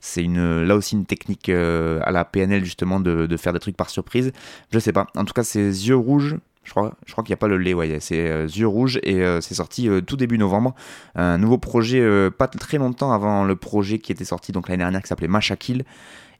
[0.00, 3.90] c'est là aussi une technique euh, à la PNL justement de, faire des trucs par
[3.90, 4.32] surprise?
[4.70, 5.06] Je sais pas.
[5.16, 6.36] En tout cas, c'est Yeux Rouges.
[6.64, 8.98] Je crois, je crois qu'il n'y a pas le lait, ouais, c'est euh, Yeux Rouges
[9.04, 10.74] et euh, c'est sorti tout début novembre.
[11.14, 15.00] Un nouveau projet, pas très longtemps avant le projet qui était sorti donc l'année dernière
[15.00, 15.84] qui s'appelait Machakil.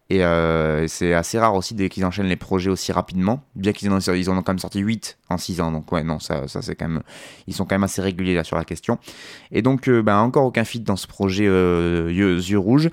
[0.08, 3.90] Et euh, c'est assez rare aussi dès qu'ils enchaînent les projets aussi rapidement, bien qu'ils
[3.90, 5.72] en, ont quand même sorti 8 en 6 ans.
[5.72, 7.02] Donc ouais, non, ça, c'est quand même,
[7.48, 8.98] ils sont quand même assez réguliers là sur la question.
[9.50, 12.90] Et donc, ben, encore aucun feat dans ce projet euh, yeux, rouges.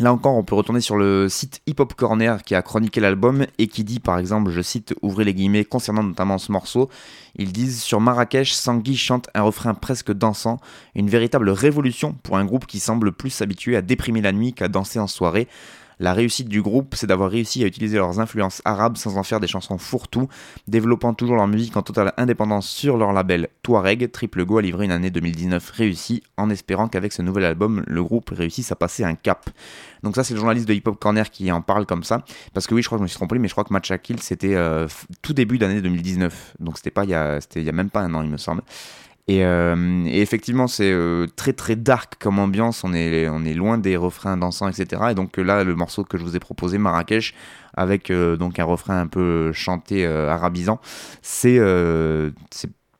[0.00, 3.44] Là encore, on peut retourner sur le site Hip Hop Corner qui a chroniqué l'album
[3.58, 6.88] et qui dit par exemple, je cite, ouvrez les guillemets, concernant notamment ce morceau,
[7.36, 10.58] ils disent Sur Marrakech, Sangui chante un refrain presque dansant,
[10.94, 14.68] une véritable révolution pour un groupe qui semble plus s'habituer à déprimer la nuit qu'à
[14.68, 15.48] danser en soirée.
[16.00, 19.38] La réussite du groupe, c'est d'avoir réussi à utiliser leurs influences arabes sans en faire
[19.38, 20.28] des chansons fourre-tout,
[20.66, 24.10] développant toujours leur musique en totale indépendance sur leur label Touareg.
[24.10, 28.02] Triple Go a livré une année 2019 réussie, en espérant qu'avec ce nouvel album, le
[28.02, 29.50] groupe réussisse à passer un cap.
[30.02, 32.66] Donc ça, c'est le journaliste de Hip Hop Corner qui en parle comme ça, parce
[32.66, 34.20] que oui, je crois que je me suis trompé, mais je crois que Match Kill,
[34.20, 34.88] c'était euh,
[35.20, 37.10] tout début d'année 2019, donc c'était pas il
[37.56, 38.62] il y a même pas un an, il me semble.
[39.28, 42.84] Euh, et, effectivement, c'est euh, très très dark comme ambiance.
[42.84, 45.02] On est, on est loin des refrains dansants, etc.
[45.10, 47.34] Et donc là, le morceau que je vous ai proposé, Marrakech,
[47.74, 50.80] avec euh, donc un refrain un peu chanté arabisant,
[51.22, 51.60] c'est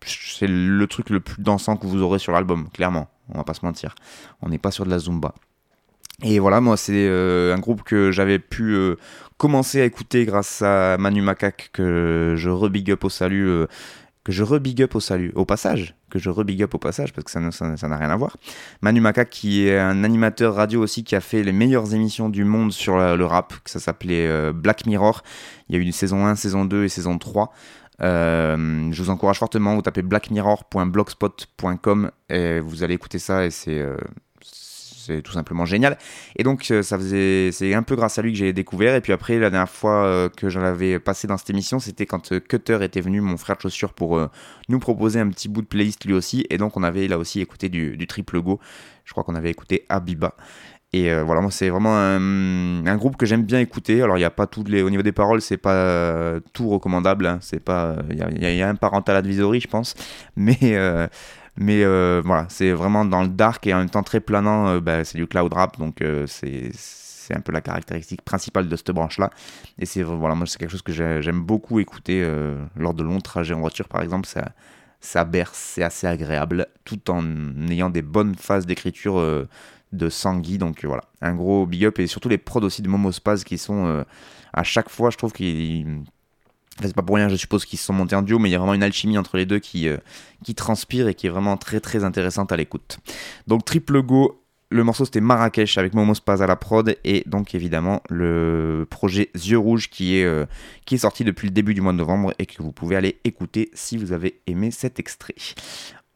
[0.02, 3.08] c'est le truc le plus dansant que vous aurez sur l'album, clairement.
[3.32, 3.94] On va pas se mentir.
[4.40, 5.34] On n'est pas sur de la zumba.
[6.22, 8.76] Et voilà, moi, c'est un groupe que j'avais pu
[9.36, 13.66] commencer à écouter grâce à Manu Macaque, que je rebig up au salut
[14.24, 17.24] que je rebig up au salut, au passage, que je rebig up au passage parce
[17.24, 18.36] que ça n'a rien à voir.
[18.82, 22.44] Manu Maka qui est un animateur radio aussi qui a fait les meilleures émissions du
[22.44, 25.22] monde sur le rap, que ça s'appelait euh, Black Mirror.
[25.68, 27.52] Il y a eu une saison 1, saison 2 et saison 3.
[28.02, 33.78] Euh, je vous encourage fortement, vous tapez blackmirror.blogspot.com et vous allez écouter ça et c'est
[33.78, 33.98] euh,
[35.06, 35.98] c'est tout simplement génial.
[36.36, 38.94] Et donc, euh, ça faisait, c'est un peu grâce à lui que j'ai découvert.
[38.94, 42.06] Et puis après, la dernière fois euh, que j'en avais passé dans cette émission, c'était
[42.06, 44.20] quand euh, Cutter était venu, mon frère de chaussures, pour
[44.68, 46.46] nous proposer un petit bout de playlist lui aussi.
[46.50, 48.60] Et donc, on avait là aussi écouté du, triple go.
[49.04, 50.34] Je crois qu'on avait écouté Abiba.
[50.92, 54.02] Et voilà, moi, c'est vraiment un, groupe que j'aime bien écouter.
[54.02, 54.82] Alors, il n'y a pas tous les.
[54.82, 57.26] Au niveau des paroles, c'est pas tout recommandable.
[57.26, 57.38] Hein.
[57.40, 57.96] C'est pas.
[58.10, 59.94] Il y, y, a un parental advisory, je pense.
[60.36, 60.58] Mais.
[61.56, 64.68] Mais euh, voilà, c'est vraiment dans le dark et en même temps très planant.
[64.68, 66.72] Euh, bah, c'est du cloud rap, donc euh, c'est
[67.34, 69.30] un peu la caractéristique principale de cette branche-là.
[69.78, 72.28] Et c'est voilà, moi c'est quelque chose que j'aime beaucoup écouter
[72.76, 74.26] lors de longs trajets en voiture, par exemple.
[74.26, 74.50] Ça,
[75.00, 77.22] ça berce, c'est assez agréable, tout en
[77.68, 79.46] ayant des bonnes phases d'écriture
[79.92, 80.58] de Sangui.
[80.58, 83.58] Donc voilà, un gros big up et surtout les prods aussi de Momo Spaz qui
[83.58, 84.04] sont
[84.52, 86.02] à chaque fois, je trouve qu'ils
[86.88, 88.54] c'est pas pour rien, je suppose qu'ils se sont montés en duo, mais il y
[88.54, 89.96] a vraiment une alchimie entre les deux qui, euh,
[90.44, 92.98] qui transpire et qui est vraiment très très intéressante à l'écoute.
[93.46, 97.54] Donc triple go, le morceau c'était Marrakech avec Momo Spaz à la prod et donc
[97.54, 100.46] évidemment le projet Yeux Rouges qui est, euh,
[100.86, 103.20] qui est sorti depuis le début du mois de novembre et que vous pouvez aller
[103.24, 105.34] écouter si vous avez aimé cet extrait.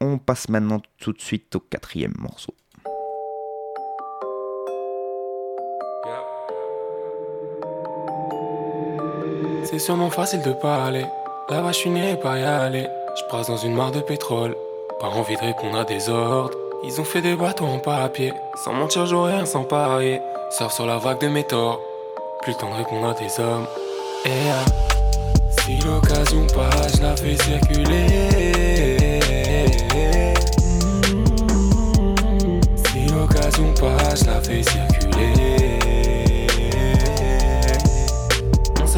[0.00, 2.54] On passe maintenant tout de suite au quatrième morceau.
[9.64, 11.06] C'est sûrement facile de parler.
[11.48, 12.86] Là-bas, je suis né pas y aller.
[13.16, 14.54] Je dans une mare de pétrole.
[15.00, 16.56] Pas envie de répondre à des ordres.
[16.84, 18.34] Ils ont fait des bateaux en papier.
[18.62, 20.20] Sans mentir, j'aurais rien sans parier.
[20.50, 21.80] Sors sur la vague de mes torts.
[22.42, 23.66] Plus le temps de répondre à des hommes.
[24.26, 24.64] Et ah,
[25.62, 29.20] si l'occasion passe, je la fais circuler.
[32.86, 35.73] Si l'occasion passe, je la fais circuler.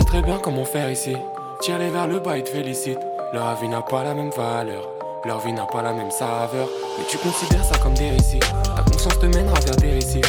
[0.07, 1.17] Très bien comment faire ici.
[1.61, 2.99] Tire-les vers le bas et te félicite.
[3.33, 4.89] Leur vie n'a pas la même valeur,
[5.25, 6.69] leur vie n'a pas la même saveur.
[6.97, 8.41] Mais tu considères ça comme des récits.
[8.41, 10.23] Ta conscience te mènera vers des récits.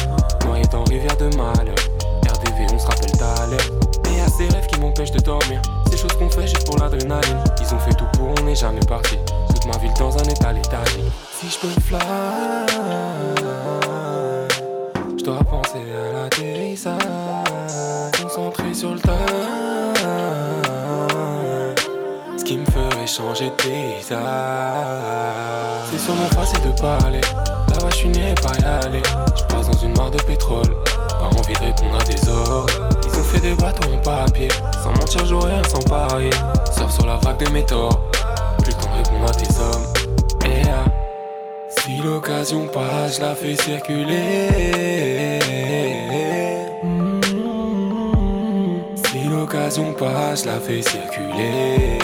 [0.44, 1.76] Noyé dans rivière de malheur.
[2.26, 4.14] RDV, on se rappelle ta l'heure.
[4.14, 5.62] Et à ces rêves qui m'empêchent de dormir.
[5.90, 7.38] Ces choses qu'on fait juste pour l'adrénaline.
[7.60, 9.16] Ils ont fait tout pour, on n'est jamais parti.
[9.48, 11.04] Toute ma ville dans un état léthargique.
[11.40, 11.98] Si je peux fly,
[22.48, 24.18] qui me ferait changer de paysage.
[25.90, 27.20] C'est sûrement facile de parler.
[27.68, 29.02] Là-bas, je suis né pas y aller.
[29.36, 30.74] Je passe dans une mare de pétrole.
[31.10, 32.88] Pas envie de répondre à des ordres.
[33.06, 34.48] Ils ont fait des bateaux en papier.
[34.82, 36.30] Sans mentir, j'aurais rien sans parier.
[36.74, 37.90] Sors sur la vague des métaux.
[38.62, 40.50] Plus le temps de répondre à tes hommes.
[40.50, 40.90] Et ah,
[41.68, 44.48] si l'occasion passe, je la fais circuler.
[49.04, 51.98] Si l'occasion passe, je la fais circuler.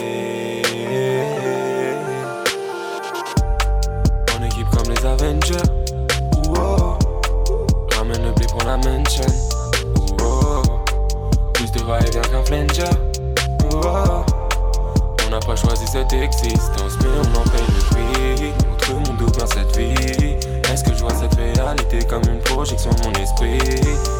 [15.26, 18.52] On n'a pas choisi cette existence, mais on en paye le prix.
[18.70, 20.37] Autre monde ou bien cette vie.
[20.70, 23.59] Est-ce que je vois cette réalité comme une projection de mon esprit?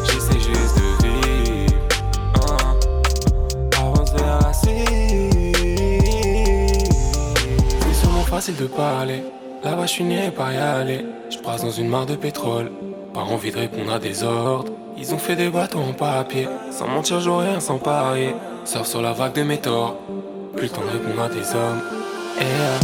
[0.05, 1.75] J'essaie juste de vivre.
[2.49, 2.73] Ah.
[3.79, 4.53] Avance vers la.
[4.53, 4.85] C'est
[7.93, 9.23] sûrement facile de parler.
[9.63, 11.05] Là-bas, je suis né pas y aller.
[11.29, 12.71] Je brasse dans une mare de pétrole.
[13.13, 14.71] Pas envie de répondre à des ordres.
[14.97, 16.47] Ils ont fait des bateaux en papier.
[16.77, 18.35] Sans mentir, j'aurais rien sans parier.
[18.65, 19.95] Sors sur la vague des métaux.
[20.57, 21.81] Plus le temps de répondre à des hommes.
[22.41, 22.79] Et ah,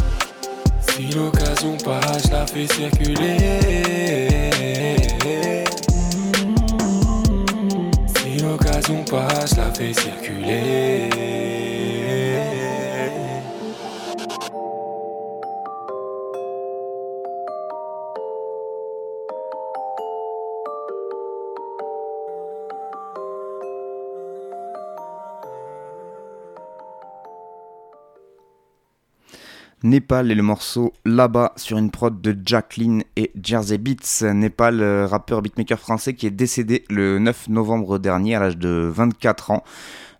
[0.79, 3.37] si l'occasion passe, je la fais circuler.
[8.15, 11.70] Si l'occasion passe, je la fais circuler.
[29.83, 34.31] Népal et le morceau Là-bas sur une prod de Jacqueline et Jersey Beats.
[34.33, 38.89] Népal, euh, rappeur beatmaker français qui est décédé le 9 novembre dernier à l'âge de
[38.93, 39.63] 24 ans.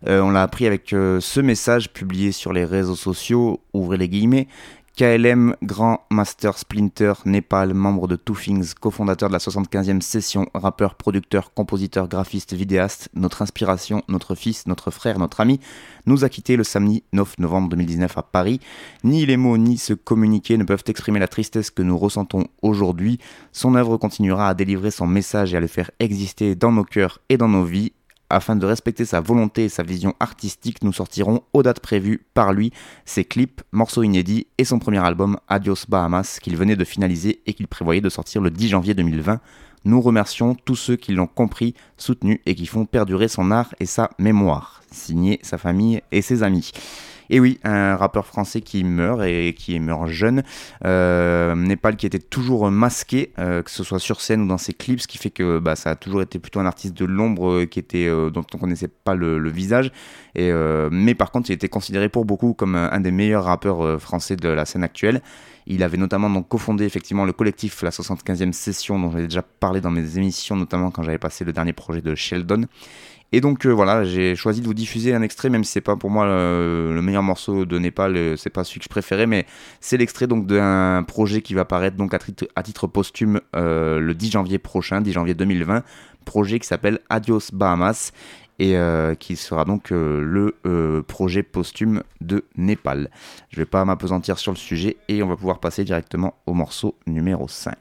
[0.08, 4.08] Euh, on l'a appris avec euh, ce message publié sur les réseaux sociaux, ouvrez les
[4.08, 4.48] guillemets.
[4.94, 10.96] KLM, Grand Master Splinter, Népal, membre de Two Things, cofondateur de la 75e session, rappeur,
[10.96, 15.60] producteur, compositeur, graphiste, vidéaste, notre inspiration, notre fils, notre frère, notre ami,
[16.04, 18.60] nous a quitté le samedi 9 novembre 2019 à Paris.
[19.02, 23.18] Ni les mots ni ce communiqué ne peuvent exprimer la tristesse que nous ressentons aujourd'hui.
[23.52, 27.18] Son œuvre continuera à délivrer son message et à le faire exister dans nos cœurs
[27.30, 27.92] et dans nos vies
[28.32, 32.52] afin de respecter sa volonté et sa vision artistique, nous sortirons aux dates prévues par
[32.52, 32.72] lui
[33.04, 37.52] ses clips, morceaux inédits et son premier album Adios Bahamas qu'il venait de finaliser et
[37.52, 39.38] qu'il prévoyait de sortir le 10 janvier 2020.
[39.84, 43.86] Nous remercions tous ceux qui l'ont compris, soutenu et qui font perdurer son art et
[43.86, 44.82] sa mémoire.
[44.90, 46.72] Signé sa famille et ses amis.
[47.34, 50.42] Et oui, un rappeur français qui meurt et qui meurt jeune.
[50.84, 54.74] Euh, Népal qui était toujours masqué, euh, que ce soit sur scène ou dans ses
[54.74, 57.50] clips, ce qui fait que bah, ça a toujours été plutôt un artiste de l'ombre
[57.50, 59.92] euh, qui était dont on connaissait pas le, visage.
[60.36, 64.50] Mais par contre, il était considéré pour beaucoup comme un des meilleurs rappeurs français de
[64.50, 65.22] la scène actuelle.
[65.66, 69.80] Il avait notamment donc cofondé effectivement le collectif La 75e Session, dont j'avais déjà parlé
[69.80, 72.66] dans mes émissions, notamment quand j'avais passé le dernier projet de Sheldon.
[73.32, 75.96] Et donc euh, voilà, j'ai choisi de vous diffuser un extrait, même si c'est pas
[75.96, 79.26] pour moi le, le meilleur morceau de Népal, euh, c'est pas celui que je préférais,
[79.26, 79.46] mais
[79.80, 84.32] c'est l'extrait donc d'un projet qui va paraître donc à titre, posthume euh, le 10
[84.32, 85.82] janvier prochain, 10 janvier 2020,
[86.26, 88.12] projet qui s'appelle Adios Bahamas
[88.58, 93.10] et euh, qui sera donc euh, le euh, projet posthume de Népal.
[93.50, 96.96] Je vais pas m'apesantir sur le sujet et on va pouvoir passer directement au morceau
[97.06, 97.74] numéro 5.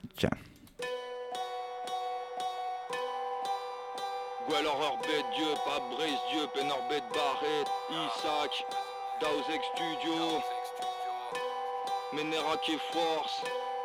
[12.23, 13.41] Menera qui force,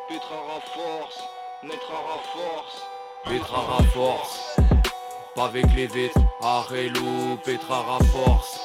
[0.07, 1.23] Petrara force,
[1.63, 2.85] Netrara force,
[3.25, 4.57] Petrara force,
[5.35, 8.59] pas avec les vitres, Arelou, Petrara force,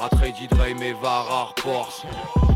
[0.00, 2.04] Atredi Dre, mes Varar force,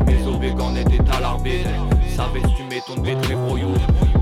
[0.05, 1.69] mes obégan étaient à l'arbitre,
[2.15, 3.73] savais tu m'étonnes bétré broyou,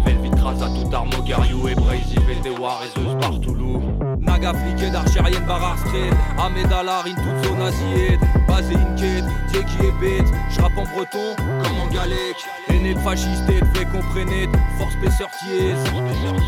[0.03, 3.81] Velvit Raza tout armo Gariou et Brazy, Vétéwar et Zeus partout loup.
[4.19, 6.09] Naga fliqué d'Archérienne Barar Street
[6.39, 8.19] Ahmed Alarine toute son assiette
[8.51, 10.27] Basé Inked, Dieki et bête.
[10.49, 12.35] J'rappe en breton comme en galec.
[12.67, 15.73] Aîné fasciste et fait comprenez Force spesseur ties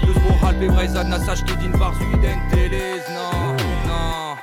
[0.05, 3.55] Deux moral Bebrezad Nassage Kedin Barzuiden Telez Non,
[3.87, 4.35] non.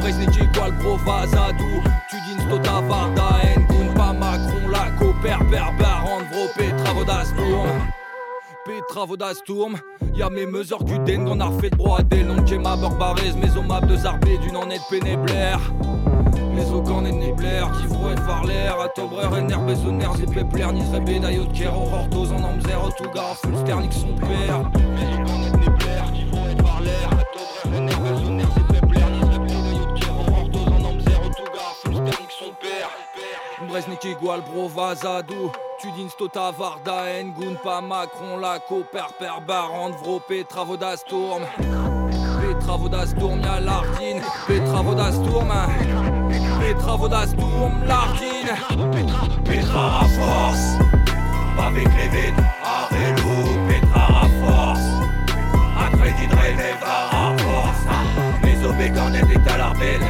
[0.00, 7.68] Brezneki Qual Provazadou Tudin Stota Varda Ngun pas Macron La Coper Berber Andro Petra Vodastourm
[8.64, 9.76] Petra Vodastourm
[10.14, 13.54] Y'a mes mesures Guden qu'on a refait de broader Le nom de ma barbarez Mes
[13.58, 15.60] hommables de Zarbé d'une en est pénéblaire
[16.54, 22.32] Les Ogan et Nebler, Tivro et Varler, Atobrer, Ener, Bezoner, Zepepler, Nizrebe, Dayot, Kero, Hortoz,
[22.32, 24.62] en Amzer, Otugar, Fulsternik, son père.
[24.96, 30.68] Les Ogan et Nebler, Tivro et Varler, Atobrer, Ener, Bezoner, Zepepler, Nizrebe, Dayot, Kero, Hortoz,
[30.68, 32.90] en Amzer, Otugar, Fulsternik, son père.
[33.68, 40.20] Breznik igual bro Vazadou Tudin Stota Varda Ngun pas Macron la Per Per Barand Vro
[40.20, 41.42] Petra Vodasturm
[42.40, 46.17] Petra Vodasturm y'a Lardine Petra Vodasturm
[46.68, 48.52] Petra Vodasturm Lardine
[48.92, 50.76] Petra Petra à force.
[51.58, 54.80] Avec les vides Arrelou Petra à force.
[55.80, 58.42] Accrédit Drené va à force.
[58.42, 60.00] Mes obéganes étaient à l'arbel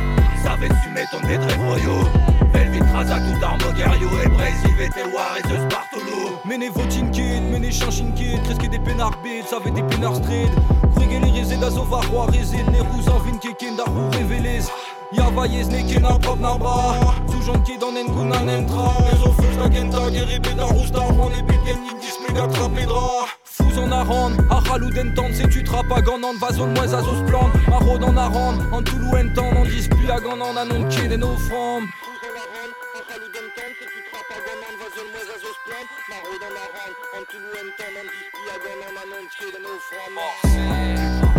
[0.42, 2.04] Savait su m'étonner des voyous
[2.52, 8.42] Belvin Razak tout armo guerrier et Brésil Vétéloir et ce Spartolo Mene Votinkid, Mene Chanchinkid
[8.42, 10.50] Kreske des Penarbit, savait des Penar Street.
[10.96, 14.66] Grigeli Rezé d'Azova Roi Rezé Neruzan Vinkekin Darou Reveles
[15.12, 16.94] Yavayez Nekena Pop Narba
[17.30, 23.26] Zujan Kidan Nkuna Nentra Les offres Nagenta Geribe Darousta On est Bilgen Indis Mega Trapedra
[23.44, 28.04] Fous en Aran, Aralou d'Entan, c'est tu trappes à Ganan, Vazon, Moise, Azos, Plan, Marod
[28.04, 31.88] en Aran, en Toulou, Entan, en dispute à Ganan, Anon, Kid et nos femmes.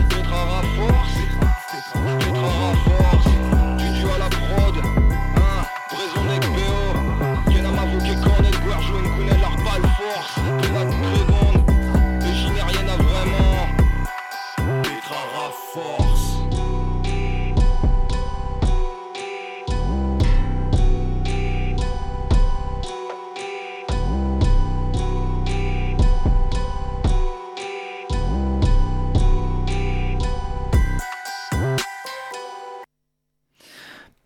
[0.09, 1.17] Petra Raforce,
[1.71, 2.68] Petra Raforce,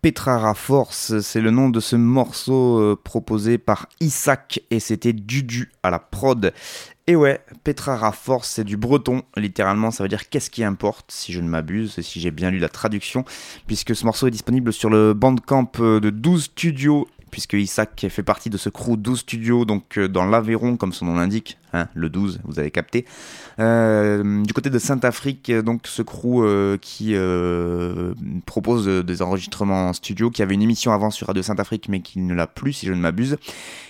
[0.04, 5.72] Petrara Force, c'est le nom de ce morceau euh, proposé par Isaac et c'était Dudu
[5.82, 6.52] à la prod.
[7.06, 11.32] Et ouais, Petrara Force, c'est du breton, littéralement, ça veut dire qu'est-ce qui importe, si
[11.32, 13.24] je ne m'abuse, si j'ai bien lu la traduction,
[13.66, 18.22] puisque ce morceau est disponible sur le bandcamp euh, de 12 studios puisque Isaac fait
[18.22, 21.88] partie de ce crew 12 studios, donc euh, dans l'Aveyron, comme son nom l'indique, hein,
[21.92, 23.06] le 12, vous avez capté.
[23.58, 28.14] Euh, du côté de Saint-Afrique, donc ce crew euh, qui euh,
[28.46, 32.20] propose des enregistrements en studio, qui avait une émission avant sur Radio Saint-Afrique, mais qui
[32.20, 33.36] ne l'a plus, si je ne m'abuse,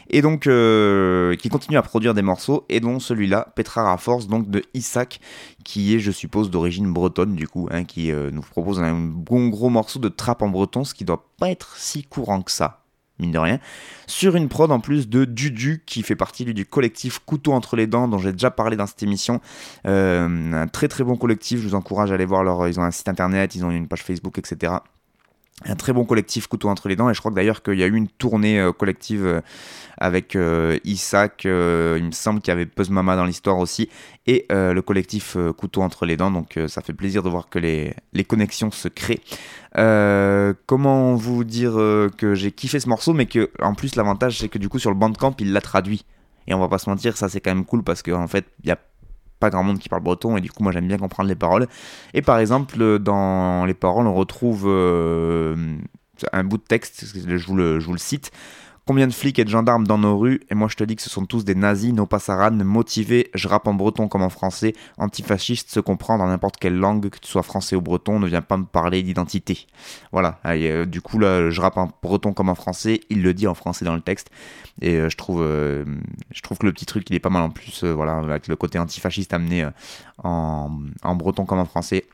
[0.08, 4.48] et donc euh, qui continue à produire des morceaux, et dont celui-là, Petra Force, donc
[4.48, 5.20] de Isaac,
[5.64, 9.48] qui est, je suppose, d'origine bretonne, du coup, hein, qui euh, nous propose un bon
[9.48, 12.83] gros morceau de trap en breton, ce qui doit pas être si courant que ça
[13.18, 13.58] mine de rien,
[14.06, 17.86] sur une prod en plus de Dudu qui fait partie du collectif Couteau entre les
[17.86, 19.40] dents dont j'ai déjà parlé dans cette émission.
[19.86, 22.84] Euh, un très très bon collectif, je vous encourage à aller voir leur, ils ont
[22.84, 24.74] un site internet, ils ont une page Facebook, etc.
[25.66, 27.86] Un très bon collectif Couteau entre les dents et je crois d'ailleurs qu'il y a
[27.86, 29.40] eu une tournée euh, collective euh,
[29.96, 33.88] avec euh, Isaac, il me semble qu'il y avait Puzz Mama dans l'histoire aussi
[34.26, 37.94] et le collectif Couteau entre les dents donc ça fait plaisir de voir que les,
[38.12, 39.20] les connexions se créent.
[40.66, 41.74] comment vous dire
[42.18, 44.90] que j'ai kiffé ce morceau mais que en plus l'avantage c'est que du coup sur
[44.90, 46.04] le bandcamp il l'a traduit
[46.48, 48.46] et on va pas se mentir ça c'est quand même cool parce qu'en en fait
[48.64, 48.78] il y a
[49.50, 51.68] grand monde qui parle breton et du coup moi j'aime bien comprendre les paroles.
[52.12, 55.76] Et par exemple dans les paroles on retrouve euh,
[56.32, 58.30] un bout de texte je vous le, je vous le cite
[58.86, 61.00] Combien de flics et de gendarmes dans nos rues Et moi je te dis que
[61.00, 64.74] ce sont tous des nazis, nos passaranes, motivés, je rappe en breton comme en français,
[64.98, 68.42] antifasciste se comprend dans n'importe quelle langue, que tu sois français ou breton, ne viens
[68.42, 69.66] pas me parler d'identité.
[70.12, 73.46] Voilà, euh, du coup là je rappe en breton comme en français, il le dit
[73.46, 74.28] en français dans le texte,
[74.82, 75.86] et euh, je, trouve, euh,
[76.30, 78.56] je trouve que le petit truc il est pas mal en plus, voilà, avec le
[78.56, 79.66] côté antifasciste amené
[80.22, 80.70] en,
[81.02, 82.04] en breton comme en français.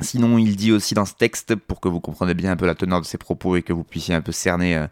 [0.00, 2.74] Sinon, il dit aussi dans ce texte, pour que vous compreniez bien un peu la
[2.74, 4.86] teneur de ses propos et que vous puissiez un peu cerner euh,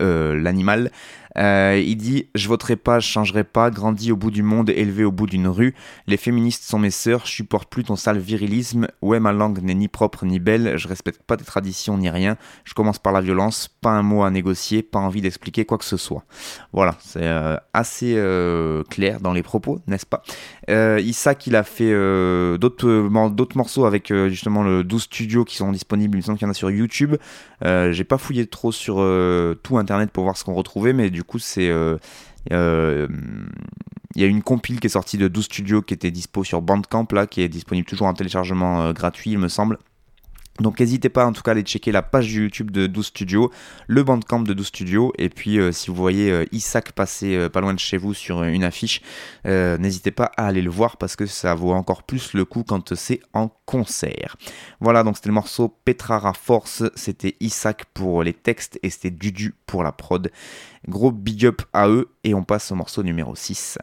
[0.00, 0.90] euh, l'animal,
[1.38, 5.04] euh, il dit Je voterai pas, je changerai pas, grandi au bout du monde, élevé
[5.04, 5.74] au bout d'une rue.
[6.06, 8.88] Les féministes sont mes sœurs, je supporte plus ton sale virilisme.
[9.02, 12.36] Ouais, ma langue n'est ni propre ni belle, je respecte pas tes traditions ni rien.
[12.64, 15.84] Je commence par la violence, pas un mot à négocier, pas envie d'expliquer quoi que
[15.84, 16.24] ce soit.
[16.72, 20.22] Voilà, c'est euh, assez euh, clair dans les propos, n'est-ce pas?
[20.70, 21.90] Isaac, il a fait
[22.58, 26.16] d'autres mor- d'autres morceaux avec justement le 12 studios qui sont disponibles.
[26.16, 27.16] Il me semble qu'il y en a sur YouTube.
[27.64, 28.96] J'ai pas fouillé trop sur
[29.64, 31.68] tout internet pour voir ce qu'on retrouvait, mais du coup, c'est.
[31.68, 31.98] euh,
[32.52, 33.08] euh,
[34.16, 36.62] il y a une compile qui est sortie de 12 studios qui était dispo sur
[36.62, 39.78] Bandcamp là, qui est disponible toujours en téléchargement euh, gratuit, il me semble.
[40.60, 43.50] Donc n'hésitez pas en tout cas à aller checker la page YouTube de 12 Studio,
[43.86, 47.48] le bandcamp de 12 Studio, et puis euh, si vous voyez euh, Isaac passer euh,
[47.48, 49.00] pas loin de chez vous sur une affiche,
[49.46, 52.94] n'hésitez pas à aller le voir parce que ça vaut encore plus le coup quand
[52.94, 54.36] c'est en concert.
[54.80, 59.54] Voilà, donc c'était le morceau Petrara Force, c'était Isaac pour les textes et c'était Dudu
[59.66, 60.30] pour la prod.
[60.88, 63.78] Gros big up à eux et on passe au morceau numéro 6.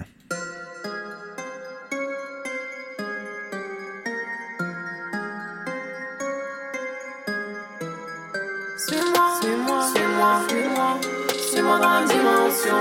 [11.68, 12.78] Suis-moi dans la dimension.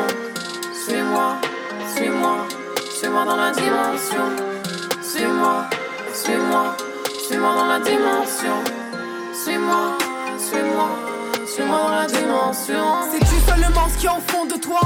[0.73, 1.37] Suis-moi,
[1.93, 2.37] suis-moi,
[2.89, 4.27] suis-moi dans la dimension.
[5.03, 5.65] Suis-moi,
[6.15, 6.77] suis-moi,
[7.27, 8.63] suis-moi dans la dimension.
[9.35, 9.99] Suis-moi,
[10.39, 10.89] suis-moi,
[11.49, 12.85] suis-moi dans la dimension.
[13.11, 14.79] C'est tu seulement ce qui est au fond de toi.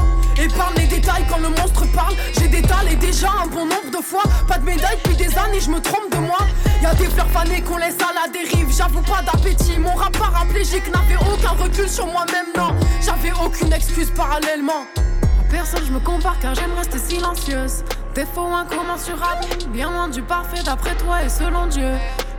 [0.43, 2.15] Épargne les détails quand le monstre parle.
[2.39, 4.23] J'ai détalé déjà un bon nombre de fois.
[4.49, 6.39] Pas de médaille depuis des années, je me trompe de moi.
[6.83, 8.69] Y'a des fleurs fanées qu'on laisse à la dérive.
[8.75, 9.79] J'avoue pas d'appétit.
[9.79, 12.75] Mon rap paraplégique n'avait aucun recul sur moi-même, non.
[13.05, 14.87] J'avais aucune excuse parallèlement.
[15.23, 17.85] À personne je me compare car j'aime rester silencieuse.
[18.15, 21.91] Défaut incommensurable, bien loin du parfait d'après toi et selon Dieu.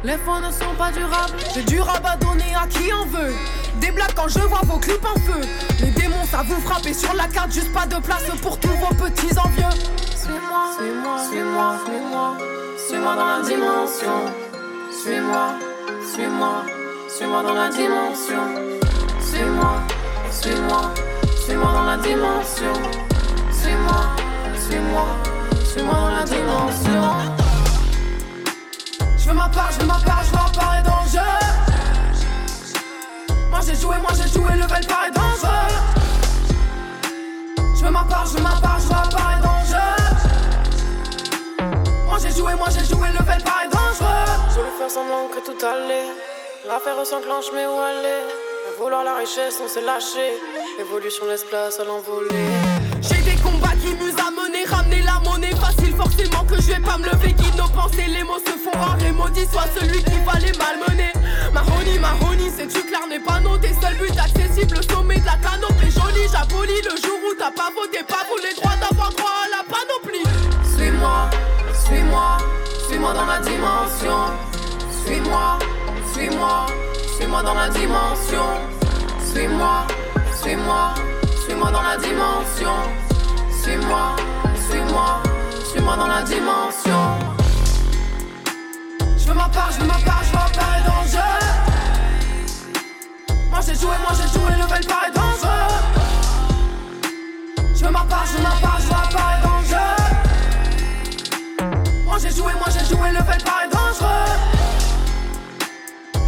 [0.03, 1.37] Les faux ne sont pas durables.
[1.53, 3.33] J'ai du rabat donner à qui en veut.
[3.79, 5.41] Des blagues quand je vois vos clips en feu.
[5.81, 8.93] Les démons, ça vous frapper sur la carte, juste pas de place pour tous vos
[8.95, 9.77] petits envieux.
[10.15, 12.50] Suis-moi, suis-moi, suis-moi, suis-moi.
[12.91, 14.19] Suis-moi dans la dimension.
[14.91, 15.53] Suis-moi,
[16.13, 16.65] suis-moi,
[17.07, 18.43] suis-moi dans la dimension.
[19.21, 19.73] Suis-moi,
[20.29, 20.91] suis-moi,
[21.41, 22.73] suis-moi dans la dimension.
[23.49, 24.01] Suis-moi,
[24.59, 25.05] suis-moi,
[25.63, 27.03] suis-moi dans la dimension.
[29.17, 31.31] Je veux ma part, je veux ma part, je veux apparaître dans le jeu.
[33.49, 35.71] Moi j'ai joué, moi j'ai joué, le level paraît dangereux.
[37.73, 38.70] Je veux ma part, je veux ma part,
[42.41, 44.25] joué, moi j'ai joué, le level paraît dangereux.
[44.49, 46.09] Je veux faire semblant que tout allait.
[46.67, 48.21] L'affaire s'enclenche, mais où aller?
[48.79, 50.27] Vouloir la richesse, on s'est lâché.
[50.79, 52.45] Évolution laisse place à l'envolée.
[53.01, 56.79] J'ai des combats qui nous a menés, ramener la monnaie facile, forcément que je vais
[56.79, 57.33] pas me lever.
[57.33, 60.53] Guide nos pensées, les mots se font rares et maudit soit celui qui va les
[60.57, 61.13] malmener.
[61.53, 63.69] Maroni, Maroni, c'est tu clair, n'est pas noté.
[63.81, 65.91] Seul but accessible, le sommet de la canopée.
[65.91, 69.49] Joli, j'abolis le jour où t'as pas voté, pas vous les droits d'avoir droit à
[69.57, 70.25] la panoplie.
[70.75, 71.29] Suis-moi,
[71.91, 72.37] suis-moi,
[72.87, 74.19] suis-moi dans la dimension.
[75.05, 75.59] Suis-moi,
[76.13, 76.65] suis-moi,
[77.17, 78.49] suis-moi dans la dimension.
[79.19, 79.87] Suis-moi,
[80.41, 80.93] suis-moi,
[81.43, 82.77] suis-moi dans la dimension.
[83.61, 84.15] Suis-moi,
[84.69, 85.21] suis-moi,
[85.71, 87.03] suis-moi dans la dimension.
[89.17, 90.41] Je veux ma part, je veux ma part, je veux
[90.87, 91.31] le jeu.
[93.49, 95.71] Moi j'ai joué, moi j'ai joué, le level paraît dangereux.
[97.75, 99.30] Je veux ma part, je veux ma part, je veux apparaître
[102.21, 104.37] j'ai joué, moi j'ai joué, le level paraît dangereux.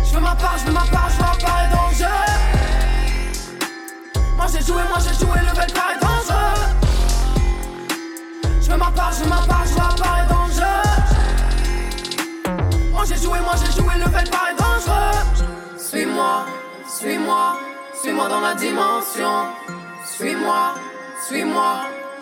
[0.04, 2.14] Je veux ma part, je veux ma part, je veux apparaître dans le.
[4.36, 6.62] Moi j'ai joué, moi j'ai joué, le level paraît dangereux.
[8.62, 10.74] Je veux ma part, je veux ma part, je veux apparaître dans le.
[12.92, 15.20] Moi j'ai joué, moi j'ai joué, le level paraît dangereux.
[15.78, 16.46] Suis-moi,
[16.88, 17.58] suis-moi,
[18.02, 19.46] suis-moi dans la dimension.
[20.06, 20.74] Suis-moi,
[21.28, 21.82] suis-moi,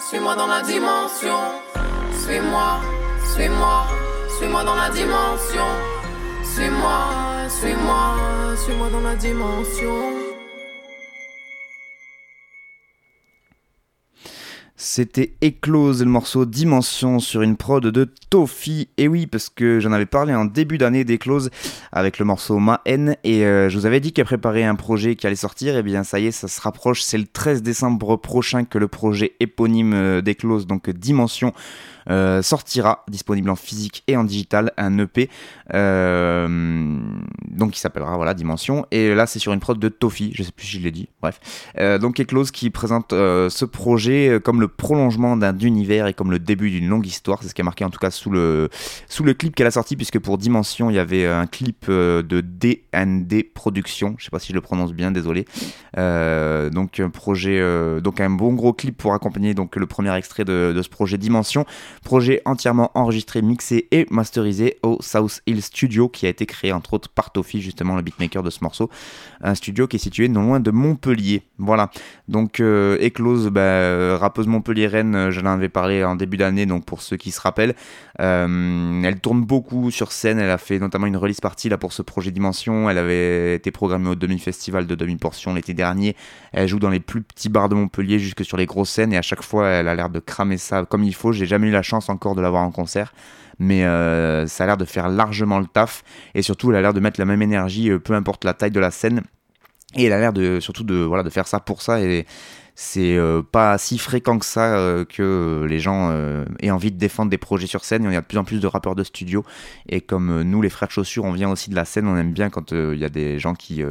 [0.10, 1.40] suis-moi dans la dimension.
[2.22, 2.82] Suis-moi,
[3.34, 3.88] suis-moi,
[4.38, 5.70] suis-moi dans la dimension.
[6.44, 10.32] Suis-moi, suis-moi, suis-moi dans la dimension.
[14.84, 18.90] C'était Éclose, le morceau Dimension sur une prod de Tofi.
[18.98, 21.52] Et oui, parce que j'en avais parlé en début d'année d'Éclose
[21.92, 23.16] avec le morceau Ma haine.
[23.24, 25.78] Et euh, je vous avais dit qu'elle préparait un projet qui allait sortir.
[25.78, 27.04] Et bien ça y est, ça se rapproche.
[27.04, 31.54] C'est le 13 décembre prochain que le projet éponyme euh, d'Éclose, donc Dimension,
[32.10, 35.30] euh, sortira, disponible en physique et en digital, un EP.
[35.74, 37.00] Euh,
[37.50, 38.86] donc il s'appellera voilà Dimension.
[38.92, 41.10] Et là c'est sur une prod de Tofi, je sais plus si je l'ai dit.
[41.22, 41.40] Bref.
[41.78, 46.40] Euh, donc Eclose qui présente ce projet comme le prolongement d'un univers et comme le
[46.40, 47.40] début d'une longue histoire.
[47.42, 48.70] C'est ce qui a marqué en tout cas sous le,
[49.08, 52.42] sous le clip qu'elle a sorti, puisque pour Dimension il y avait un clip de
[52.42, 54.16] D&D Productions.
[54.18, 55.46] Je sais pas si je le prononce bien, désolé.
[55.96, 57.62] donc un projet,
[58.02, 61.66] donc un bon gros clip pour accompagner donc le premier extrait de ce projet Dimension.
[62.04, 66.94] Projet entièrement enregistré, mixé et masterisé au South Hill Studio qui a été créé entre
[66.94, 68.90] autres par Tofi, justement le beatmaker de ce morceau.
[69.42, 71.44] Un studio qui est situé non loin de Montpellier.
[71.58, 71.92] Voilà.
[72.28, 77.02] Donc euh, Eclose, bah, rappeuse montpelliéraine, je l'en avais parlé en début d'année, donc pour
[77.02, 77.76] ceux qui se rappellent.
[78.20, 81.94] Euh, elle tourne beaucoup sur scène, elle a fait notamment une release party là pour
[81.94, 82.90] ce projet Dimension.
[82.90, 86.16] Elle avait été programmée au demi-festival de demi-portion l'été dernier.
[86.52, 89.18] Elle joue dans les plus petits bars de Montpellier jusque sur les grosses scènes et
[89.18, 91.32] à chaque fois elle a l'air de cramer ça comme il faut.
[91.32, 93.14] J'ai jamais eu la la chance encore de l'avoir en concert,
[93.60, 96.94] mais euh, ça a l'air de faire largement le taf et surtout elle a l'air
[96.94, 99.22] de mettre la même énergie, euh, peu importe la taille de la scène.
[99.96, 102.26] Et elle a l'air de surtout de voilà de faire ça pour ça et
[102.76, 106.12] c'est euh, pas si fréquent que ça que les gens
[106.62, 108.04] aient envie de défendre des projets sur scène.
[108.06, 109.44] Il y a de plus en plus de rappeurs de studio.
[109.90, 112.50] Et comme nous, les frères chaussures, on vient aussi de la scène, on aime bien
[112.50, 113.84] quand il y a des gens qui,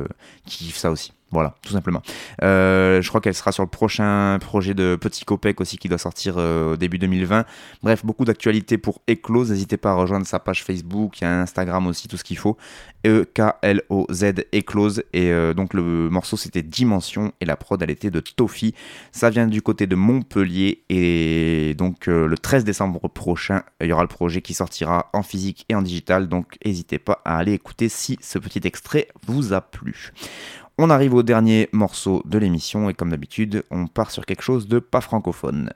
[0.46, 1.12] qui kiffent ça aussi.
[1.32, 2.02] Voilà, tout simplement.
[2.42, 5.98] Euh, je crois qu'elle sera sur le prochain projet de Petit Copec aussi qui doit
[5.98, 7.44] sortir euh, au début 2020.
[7.84, 9.50] Bref, beaucoup d'actualités pour Eclose.
[9.50, 12.36] N'hésitez pas à rejoindre sa page Facebook, il y a Instagram aussi, tout ce qu'il
[12.36, 12.56] faut.
[13.06, 15.04] E-K-L-O-Z Eclose.
[15.12, 18.74] Et euh, donc le morceau c'était Dimension et la prod elle était de Tofi.
[19.12, 20.82] Ça vient du côté de Montpellier.
[20.88, 25.64] Et donc le 13 décembre prochain, il y aura le projet qui sortira en physique
[25.68, 26.26] et en digital.
[26.26, 30.12] Donc n'hésitez pas à aller écouter si ce petit extrait vous a plu.
[30.78, 34.66] On arrive au dernier morceau de l'émission et comme d'habitude, on part sur quelque chose
[34.66, 35.72] de pas francophone.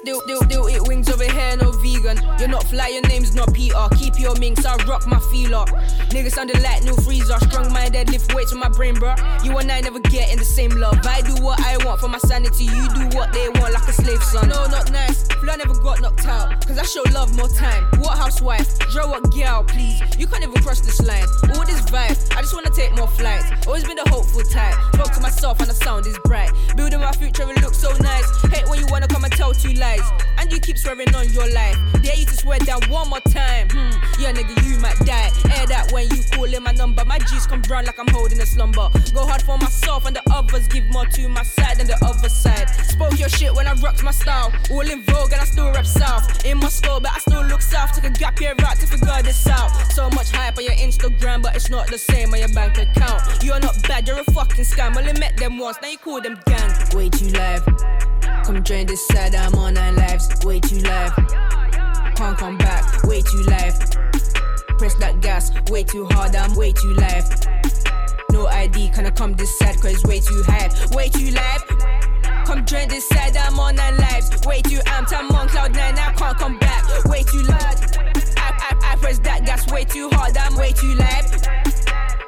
[0.00, 2.16] Still, still, still eat wings over here, no vegan.
[2.38, 3.76] You're not fly, your name's not Peter.
[3.98, 5.66] Keep your minks, I rock my feeler.
[6.08, 7.38] Niggas sounding like new freezer.
[7.40, 9.14] Strong minded, lift weights with my brain, bro.
[9.44, 10.98] You and I never get in the same love.
[11.04, 12.64] I do what I want for my sanity.
[12.64, 14.48] You do what they want like a slave son.
[14.48, 15.28] No, not nice.
[15.28, 16.66] Fly never got knocked out.
[16.66, 17.84] Cause I show love more time.
[18.00, 18.78] What housewife?
[18.92, 20.00] Draw what girl, please.
[20.18, 21.28] You can't even cross this line.
[21.54, 23.66] All this vibe, I just wanna take more flights.
[23.66, 24.74] Always been a hopeful type.
[24.94, 26.50] Spoke to myself and the sound is bright.
[26.74, 28.26] Building my future, it looks so nice.
[28.46, 29.89] Hate when you wanna come and tell two lies.
[30.38, 31.76] And you keep swearing on your life.
[32.02, 33.68] Dare you to swear down one more time.
[33.70, 35.30] Hmm, yeah, nigga, you might die.
[35.56, 37.04] Air that when you call in my number.
[37.04, 38.88] My G's come brown like I'm holding a slumber.
[39.12, 42.28] Go hard for myself, and the others give more to my side than the other
[42.28, 42.68] side.
[42.86, 44.52] Spoke your shit when I rocked my style.
[44.70, 46.44] All in vogue, and I still rap south.
[46.44, 47.92] In Moscow, but I still look south.
[47.92, 49.70] Took a gap year out to figure this out.
[49.92, 53.22] So much hype on your Instagram, but it's not the same on your bank account.
[53.42, 54.96] You're not bad, you're a fucking scam.
[54.96, 56.70] Only met them once, now you call them gang.
[56.94, 57.99] Way too live.
[58.50, 60.28] Come join this side, I'm on nine lives.
[60.44, 61.14] Way too live.
[62.16, 63.78] Can't come back, way too live.
[64.76, 67.30] Press that gas, way too hard, I'm way too live.
[68.32, 70.68] No ID, can I come this side, cause way too high.
[70.90, 71.62] Way too live.
[72.44, 74.44] Come join this side, I'm on nine lives.
[74.44, 77.04] Way too amped, I'm on cloud nine, I can't come back.
[77.04, 77.76] Way too loud.
[78.36, 81.39] I, I, I press that gas, way too hard, I'm way too live.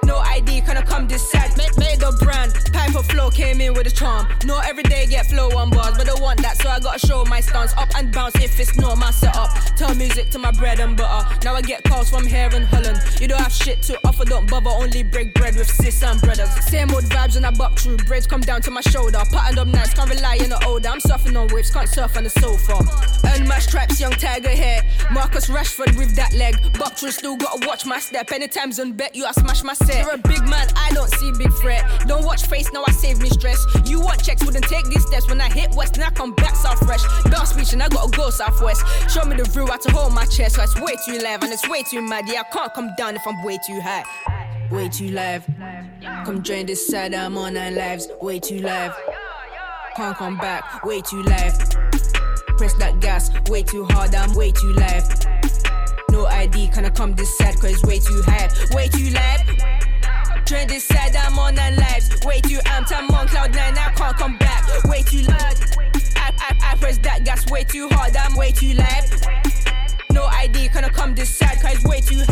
[0.04, 1.56] No ID, I come this side?
[1.56, 2.52] Made, made the brand.
[2.72, 4.26] Piper flow came in with a charm.
[4.44, 7.24] Not every day get flow on bars, but I want that, so I gotta show
[7.26, 7.72] my stance.
[7.76, 9.50] Up and bounce if it's not my setup.
[9.76, 11.28] Tell music to my bread and butter.
[11.44, 12.98] Now I get calls from here in Holland.
[13.20, 14.70] You don't have shit to offer, don't bother.
[14.70, 16.50] Only break bread with sis and brothers.
[16.66, 17.98] Same old vibes when I buck through.
[17.98, 19.22] Braids come down to my shoulder.
[19.30, 20.88] Patterned up nice, can't rely on the older.
[20.88, 22.78] I'm surfing on waves, can't surf on the sofa.
[23.28, 24.82] Earn my stripes, young tiger hair.
[25.12, 26.56] Marcus Rashford with that leg.
[26.78, 28.32] Buck through, still gotta watch my step.
[28.32, 29.91] Anytime's on bet you, I smash my set.
[30.00, 31.84] You're a big man, I don't see big threat.
[32.06, 33.64] Don't watch face, now I save me stress.
[33.86, 35.28] You want checks, wouldn't take these steps.
[35.28, 37.02] When I hit west, then I come back south fresh.
[37.24, 38.82] Bounce speech, and I gotta go southwest.
[39.10, 40.56] Show me the view, I to hold my chest.
[40.56, 42.24] So it's way too live, and it's way too mad.
[42.28, 44.04] Yeah, I can't come down if I'm way too high.
[44.70, 45.46] Way too live.
[46.24, 48.08] Come join this side, I'm on nine lives.
[48.20, 48.94] Way too live.
[49.96, 51.58] Can't come back, way too live.
[52.56, 55.04] Press that gas, way too hard, I'm way too live.
[56.10, 58.48] No ID, can I come this side, cause it's way too high.
[58.74, 59.71] Way too live.
[60.44, 62.10] Join this side, I'm on nine lives.
[62.24, 64.84] Way too amped, I'm on cloud nine, I can't come back.
[64.84, 65.54] Way too loud.
[66.16, 69.10] I, I, I press that gas way too hard, I'm way too live.
[70.12, 72.22] No ID, I come this side, cause it's way too,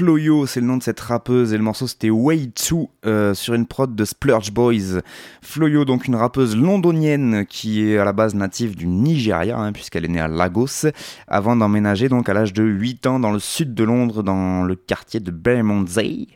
[0.00, 3.52] Floyo, c'est le nom de cette rappeuse et le morceau c'était Way Too euh, sur
[3.52, 5.02] une prod de Splurge Boys.
[5.42, 10.06] Floyo, donc une rappeuse londonienne qui est à la base native du Nigeria, hein, puisqu'elle
[10.06, 10.88] est née à Lagos,
[11.28, 14.74] avant d'emménager donc à l'âge de 8 ans dans le sud de Londres, dans le
[14.74, 16.28] quartier de Bermondsey.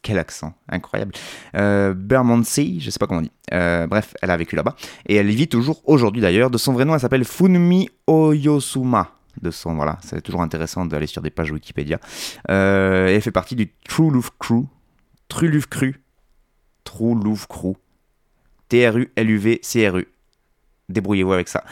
[0.00, 1.10] Quel accent, incroyable.
[1.56, 3.32] Euh, Bermondsey, je sais pas comment on dit.
[3.52, 4.76] Euh, bref, elle a vécu là-bas.
[5.06, 6.50] Et elle y vit toujours aujourd'hui d'ailleurs.
[6.50, 9.74] De son vrai nom, elle s'appelle Funmi Oyosuma de son.
[9.74, 11.98] Voilà, c'est toujours intéressant d'aller sur des pages Wikipédia.
[12.50, 14.66] Euh, elle fait partie du True Love Crew.
[15.28, 15.94] True Love Crew.
[16.84, 17.76] True Crew.
[18.68, 20.08] T-R-U-L-U-V-C-R-U.
[20.88, 21.64] débrouillez-vous avec ça.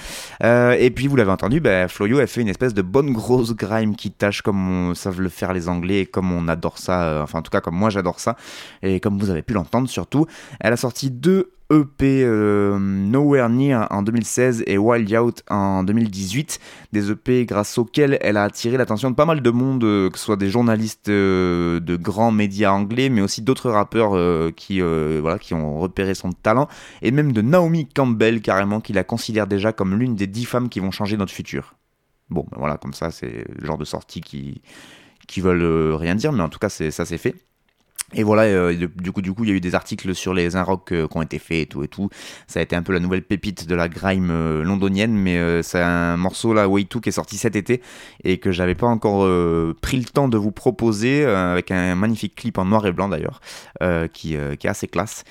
[0.42, 3.54] Euh, et puis vous l'avez entendu, bah, Floyo a fait une espèce de bonne grosse
[3.54, 7.04] grime qui tâche comme on, savent le faire les Anglais et comme on adore ça,
[7.04, 8.36] euh, enfin en tout cas comme moi j'adore ça,
[8.82, 10.26] et comme vous avez pu l'entendre surtout.
[10.60, 16.60] Elle a sorti deux EP euh, Nowhere Near en 2016 et Wild Out en 2018,
[16.92, 20.18] des EP grâce auxquels elle a attiré l'attention de pas mal de monde, euh, que
[20.18, 24.14] ce soit des journalistes euh, de grands médias anglais, mais aussi d'autres rappeurs
[24.54, 26.68] qui, voilà, qui ont repéré son talent,
[27.02, 30.68] et même de Naomi Campbell carrément, qui la considère déjà comme l'une des dix femmes
[30.68, 31.74] qui vont changer notre futur.
[32.30, 34.62] Bon, ben voilà, comme ça, c'est le genre de sortie qui,
[35.26, 37.34] qui veulent rien dire, mais en tout cas, ça c'est fait.
[38.14, 40.56] Et voilà, euh, du coup, du coup, il y a eu des articles sur les
[40.56, 42.08] Inrock euh, qui ont été faits et tout et tout.
[42.46, 45.80] Ça a été un peu la nouvelle pépite de la grime euh, londonienne, mais c'est
[45.80, 47.82] un morceau là, Way 2 qui est sorti cet été
[48.22, 49.28] et que j'avais pas encore
[49.80, 53.40] pris le temps de vous proposer avec un magnifique clip en noir et blanc d'ailleurs,
[54.12, 55.24] qui, est assez classe.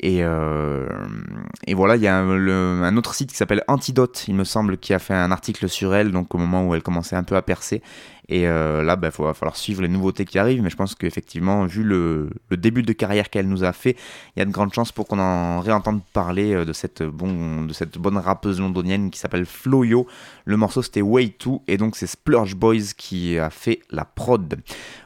[0.00, 4.44] Et, et, voilà, il y a un, un autre site qui s'appelle Antidote, il me
[4.44, 7.24] semble, qui a fait un article sur elle, donc au moment où elle commençait un
[7.24, 7.82] peu à percer.
[8.28, 10.62] Et euh, là, il bah, va falloir suivre les nouveautés qui arrivent.
[10.62, 13.96] Mais je pense qu'effectivement, vu le, début de carrière qu'elle nous a fait,
[14.36, 17.64] il y a de grandes chances pour qu'on en réentende parler euh, de cette, bon,
[17.64, 20.06] de cette bonne rappeuse londonienne qui s'appelle Floyo.
[20.44, 24.60] Le morceau c'était Way 2 et donc c'est Splurge Boys qui a fait la prod.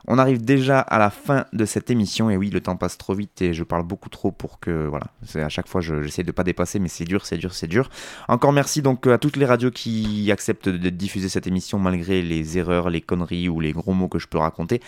[0.06, 3.14] On arrive déjà à la fin de cette émission et oui, le temps passe trop
[3.14, 6.44] vite et je parle beaucoup trop pour que voilà, à chaque fois j'essaie de pas
[6.44, 7.90] dépasser mais c'est dur, c'est dur, c'est dur.
[8.28, 12.56] Encore merci donc à toutes les radios qui acceptent de diffuser cette émission malgré les
[12.56, 14.80] erreurs, les conneries ou les gros mots que je peux raconter.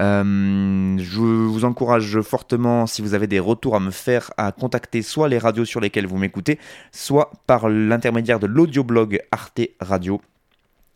[0.00, 5.02] Euh, je vous encourage fortement, si vous avez des retours à me faire, à contacter
[5.02, 6.58] soit les radios sur lesquelles vous m'écoutez,
[6.92, 10.20] soit par l'intermédiaire de l'audioblog Arte Radio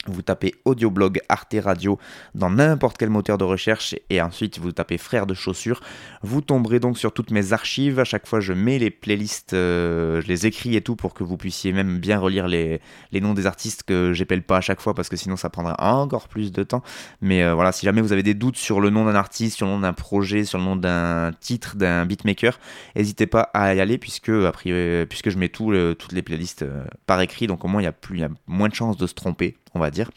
[0.07, 1.99] vous tapez audioblog Arte Radio
[2.35, 5.81] dans n'importe quel moteur de recherche et ensuite vous tapez frère de chaussures.
[6.23, 7.99] Vous tomberez donc sur toutes mes archives.
[7.99, 11.25] À chaque fois, je mets les playlists, euh, je les écris et tout pour que
[11.25, 12.81] vous puissiez même bien relire les,
[13.13, 16.29] noms des artistes que j'appelle pas à chaque fois parce que sinon ça prendrait encore
[16.29, 16.83] plus de temps.
[17.21, 19.67] Mais euh, voilà, si jamais vous avez des doutes sur le nom d'un artiste, sur
[19.67, 22.59] le nom d'un projet, sur le nom d'un titre, d'un beatmaker,
[22.97, 26.85] n'hésitez pas à y aller puisque, après, puisque je mets tout, toutes les playlists euh,
[27.07, 27.47] par écrit.
[27.47, 29.91] Donc au moins, il y, y a moins de chances de se tromper on va
[29.91, 30.11] dire.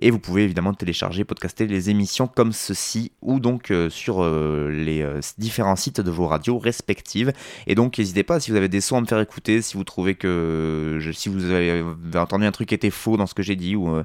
[0.00, 4.68] Et vous pouvez évidemment télécharger, podcaster les émissions comme ceci ou donc euh, sur euh,
[4.70, 7.32] les euh, différents sites de vos radios respectives.
[7.66, 9.84] Et donc n'hésitez pas si vous avez des sons à me faire écouter, si vous
[9.84, 11.84] trouvez que si vous avez
[12.16, 14.02] entendu un truc qui était faux dans ce que j'ai dit ou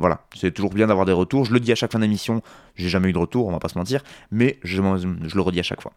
[0.00, 1.44] voilà, c'est toujours bien d'avoir des retours.
[1.44, 2.40] Je le dis à chaque fin d'émission,
[2.74, 5.62] j'ai jamais eu de retour, on va pas se mentir, mais je, le redis à
[5.62, 5.92] chaque fois.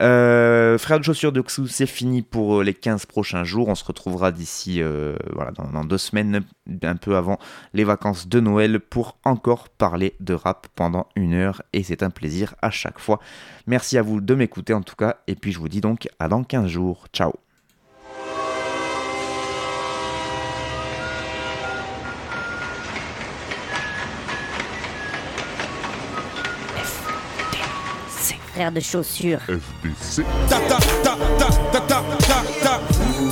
[0.00, 3.66] Euh, frère de chaussures de Xu, c'est fini pour euh, les 15 prochains jours.
[3.68, 6.44] On se retrouvera d'ici euh, voilà, dans, deux semaines,
[6.82, 7.38] un peu avant
[7.74, 11.62] les vacances de Noël, pour encore parler de rap pendant une heure.
[11.72, 13.18] Et c'est un plaisir à chaque fois.
[13.66, 15.16] Merci à vous de m'écouter en tout cas.
[15.26, 17.06] Et puis je vous dis donc à dans 15 jours.
[17.12, 17.32] Ciao
[28.58, 29.38] de chaussures.
[29.46, 30.24] FBC.
[30.48, 32.80] Ta ta ta ta ta ta ta ta.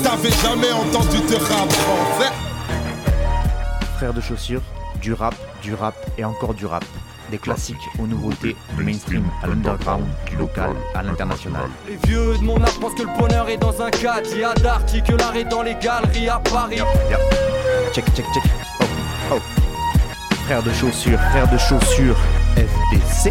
[0.03, 2.33] T'avais jamais entendu de rap français
[3.97, 4.63] Frère de chaussures,
[5.03, 6.85] du rap, du rap et encore du rap.
[7.33, 11.69] Des classiques aux nouveautés, du mainstream à l'underground, du local à l'international.
[11.89, 14.29] Les vieux de mon âge pensent que le bonheur est dans un cadre.
[14.33, 16.79] Il y a que l'art est dans les galeries à Paris.
[17.93, 18.45] Check, check, check.
[18.81, 18.85] Oh,
[19.35, 19.41] oh.
[20.45, 22.17] Frère de chaussures, frère de chaussures,
[22.55, 23.31] FBC.